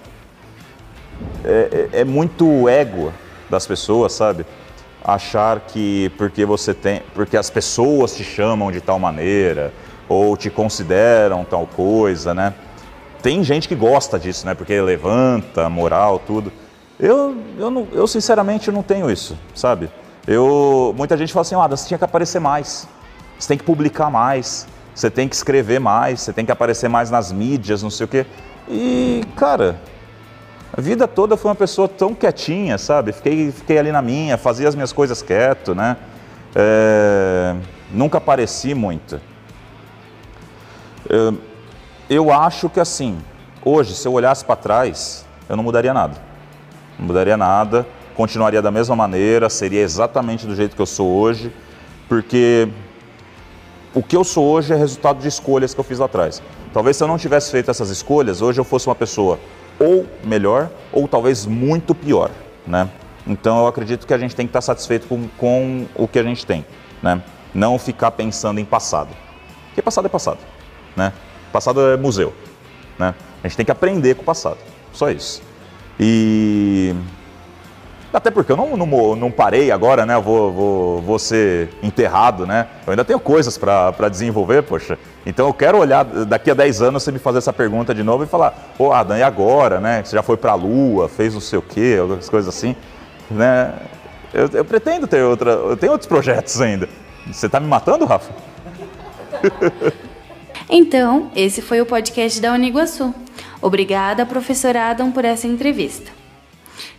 É, 1.44 1.88
é, 1.92 2.01
é 2.01 2.05
muito 2.05 2.68
ego 2.68 3.12
das 3.51 3.66
pessoas, 3.66 4.12
sabe? 4.12 4.46
achar 5.07 5.61
que 5.61 6.11
porque 6.18 6.44
você 6.44 6.75
tem, 6.75 7.01
porque 7.14 7.37
as 7.37 7.49
pessoas 7.49 8.16
te 8.16 8.25
chamam 8.25 8.72
de 8.72 8.81
tal 8.81 8.99
maneira 8.99 9.72
ou 10.09 10.37
te 10.37 10.51
consideram 10.51 11.44
tal 11.44 11.64
coisa, 11.64 12.35
né? 12.35 12.53
Tem 13.22 13.42
gente 13.44 13.68
que 13.68 13.75
gosta 13.75 14.18
disso, 14.18 14.44
né? 14.44 14.55
Porque 14.55 14.81
levanta 14.81 15.68
moral, 15.68 16.20
tudo. 16.27 16.53
Eu, 16.98 17.37
eu, 17.59 17.70
não, 17.70 17.87
eu 17.92 18.06
sinceramente 18.06 18.70
não 18.70 18.82
tenho 18.82 19.11
isso, 19.11 19.38
sabe? 19.54 19.90
Eu, 20.26 20.94
muita 20.96 21.16
gente 21.16 21.32
fala 21.32 21.42
assim, 21.42 21.54
ah, 21.54 21.66
você 21.66 21.88
tinha 21.88 21.98
que 21.98 22.04
aparecer 22.04 22.40
mais, 22.40 22.88
você 23.38 23.48
tem 23.48 23.59
que 23.59 23.64
publicar 23.64 24.11
mais, 24.11 24.66
você 24.94 25.11
tem 25.11 25.28
que 25.28 25.35
escrever 25.35 25.78
mais, 25.78 26.22
você 26.22 26.32
tem 26.32 26.44
que 26.46 26.50
aparecer 26.50 26.88
mais 26.88 27.11
nas 27.11 27.30
mídias, 27.30 27.82
não 27.82 27.90
sei 27.90 28.04
o 28.04 28.09
quê. 28.09 28.26
E, 28.66 29.22
cara, 29.37 29.78
a 30.72 30.80
vida 30.80 31.06
toda 31.06 31.37
foi 31.37 31.50
uma 31.50 31.54
pessoa 31.54 31.87
tão 31.87 32.14
quietinha, 32.14 32.78
sabe? 32.78 33.12
Fiquei, 33.12 33.52
fiquei 33.52 33.78
ali 33.78 33.92
na 33.92 34.00
minha, 34.00 34.38
fazia 34.38 34.66
as 34.66 34.74
minhas 34.74 34.92
coisas 34.92 35.20
quieto, 35.20 35.74
né? 35.74 35.98
É, 36.54 37.54
nunca 37.92 38.16
apareci 38.16 38.74
muito. 38.74 39.20
É, 41.11 41.35
eu 42.09 42.32
acho 42.32 42.70
que 42.70 42.80
assim, 42.80 43.18
hoje, 43.62 43.94
se 43.94 44.09
eu 44.09 44.12
olhasse 44.14 44.44
para 44.44 44.56
trás, 44.56 45.26
eu 45.46 45.56
não 45.56 45.62
mudaria 45.62 45.92
nada. 45.92 46.25
Não 46.98 47.06
mudaria 47.06 47.37
nada, 47.37 47.87
continuaria 48.14 48.62
da 48.62 48.70
mesma 48.70 48.96
maneira, 48.96 49.48
seria 49.50 49.82
exatamente 49.82 50.46
do 50.46 50.54
jeito 50.54 50.74
que 50.74 50.82
eu 50.82 50.87
sou 50.87 51.09
hoje, 51.09 51.52
porque 52.09 52.68
o 53.94 54.02
que 54.02 54.16
eu 54.16 54.24
sou 54.24 54.46
hoje 54.46 54.72
é 54.72 54.76
resultado 54.76 55.20
de 55.20 55.28
escolhas 55.28 55.74
que 55.74 55.80
eu 55.80 55.85
fiz 55.85 55.98
lá 55.98 56.06
atrás. 56.06 56.42
Talvez 56.72 56.96
se 56.96 57.04
eu 57.04 57.09
não 57.09 57.18
tivesse 57.18 57.50
feito 57.50 57.70
essas 57.70 57.90
escolhas, 57.90 58.42
hoje 58.42 58.61
eu 58.61 58.64
fosse 58.64 58.87
uma 58.88 58.94
pessoa 58.94 59.38
ou 59.78 60.06
melhor, 60.24 60.70
ou 60.92 61.06
talvez 61.06 61.46
muito 61.46 61.94
pior, 61.94 62.30
né? 62.66 62.88
Então 63.26 63.59
eu 63.59 63.66
acredito 63.66 64.06
que 64.06 64.14
a 64.14 64.18
gente 64.18 64.35
tem 64.35 64.46
que 64.46 64.50
estar 64.50 64.61
satisfeito 64.61 65.06
com, 65.06 65.28
com 65.37 65.87
o 65.94 66.06
que 66.09 66.18
a 66.18 66.22
gente 66.22 66.46
tem, 66.46 66.64
né? 67.02 67.22
Não 67.54 67.78
ficar 67.78 68.11
pensando 68.12 68.61
em 68.61 68.64
passado. 68.64 69.09
Porque 69.68 69.82
passado 69.82 70.06
é 70.06 70.09
passado, 70.09 70.38
né? 70.94 71.12
Passado 71.52 71.80
é 71.80 71.96
museu, 71.96 72.32
né? 72.98 73.14
A 73.42 73.48
gente 73.48 73.56
tem 73.56 73.66
que 73.66 73.72
aprender 73.72 74.14
com 74.14 74.22
o 74.22 74.24
passado, 74.24 74.59
só 74.92 75.11
isso. 75.11 75.42
E 75.98 76.94
até 78.16 78.30
porque 78.30 78.50
eu 78.50 78.56
não, 78.56 78.76
não, 78.78 79.14
não 79.14 79.30
parei 79.30 79.70
agora, 79.70 80.06
né? 80.06 80.14
Eu 80.14 80.22
vou, 80.22 80.50
vou, 80.50 81.02
vou 81.02 81.18
ser 81.18 81.68
enterrado, 81.82 82.46
né? 82.46 82.66
Eu 82.87 82.92
ainda 82.92 83.04
tenho 83.04 83.20
coisas 83.20 83.59
para 83.59 84.09
desenvolver, 84.09 84.62
poxa. 84.62 84.98
Então 85.26 85.46
eu 85.46 85.52
quero 85.52 85.76
olhar, 85.76 86.02
daqui 86.04 86.50
a 86.50 86.54
10 86.54 86.80
anos, 86.80 87.02
você 87.02 87.12
me 87.12 87.18
fazer 87.18 87.38
essa 87.38 87.52
pergunta 87.52 87.94
de 87.94 88.02
novo 88.02 88.24
e 88.24 88.26
falar, 88.26 88.72
pô, 88.78 88.90
Adam, 88.90 89.18
e 89.18 89.22
agora, 89.22 89.80
né? 89.80 90.02
Você 90.02 90.16
já 90.16 90.22
foi 90.22 90.38
para 90.38 90.52
a 90.52 90.54
Lua, 90.54 91.11
fez 91.11 91.35
não 91.35 91.42
sei 91.42 91.59
o 91.59 91.62
quê, 91.62 91.98
algumas 92.00 92.28
coisas 92.28 92.54
assim, 92.54 92.74
né? 93.30 93.74
Eu, 94.32 94.48
eu 94.50 94.64
pretendo 94.64 95.06
ter 95.06 95.22
outra, 95.22 95.50
eu 95.50 95.76
tenho 95.76 95.92
outros 95.92 96.09
projetos 96.09 96.59
ainda. 96.59 96.88
Você 97.30 97.44
está 97.46 97.61
me 97.61 97.66
matando, 97.66 98.06
Rafa? 98.06 98.32
então, 100.70 101.30
esse 101.37 101.61
foi 101.61 101.82
o 101.82 101.87
podcast 101.87 102.40
da 102.40 102.54
Uniguaçu. 102.54 103.14
Obrigada, 103.61 104.27
professora 104.27 104.90
Adam, 104.90 105.11
por 105.11 105.25
essa 105.25 105.47
entrevista. 105.47 106.11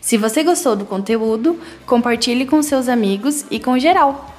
Se 0.02 0.18
você 0.18 0.44
gostou 0.44 0.76
do 0.76 0.86
conteúdo, 0.86 1.60
compartilhe 1.86 2.46
com 2.46 2.62
seus 2.62 2.88
amigos 2.88 3.46
e 3.52 3.60
com 3.60 3.78
geral. 3.78 4.34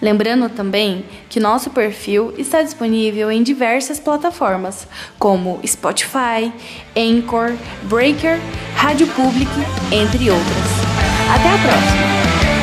Lembrando 0.00 0.48
também 0.48 1.04
que 1.28 1.38
nosso 1.38 1.70
perfil 1.70 2.32
está 2.38 2.62
disponível 2.62 3.30
em 3.30 3.42
diversas 3.42 4.00
plataformas, 4.00 4.88
como 5.18 5.60
Spotify, 5.66 6.50
Anchor, 6.96 7.54
Breaker, 7.82 8.38
Rádio 8.74 9.06
Public, 9.08 9.50
entre 9.92 10.30
outras. 10.30 10.90
Até 11.34 11.48
a 11.48 11.58
próxima! 11.58 12.59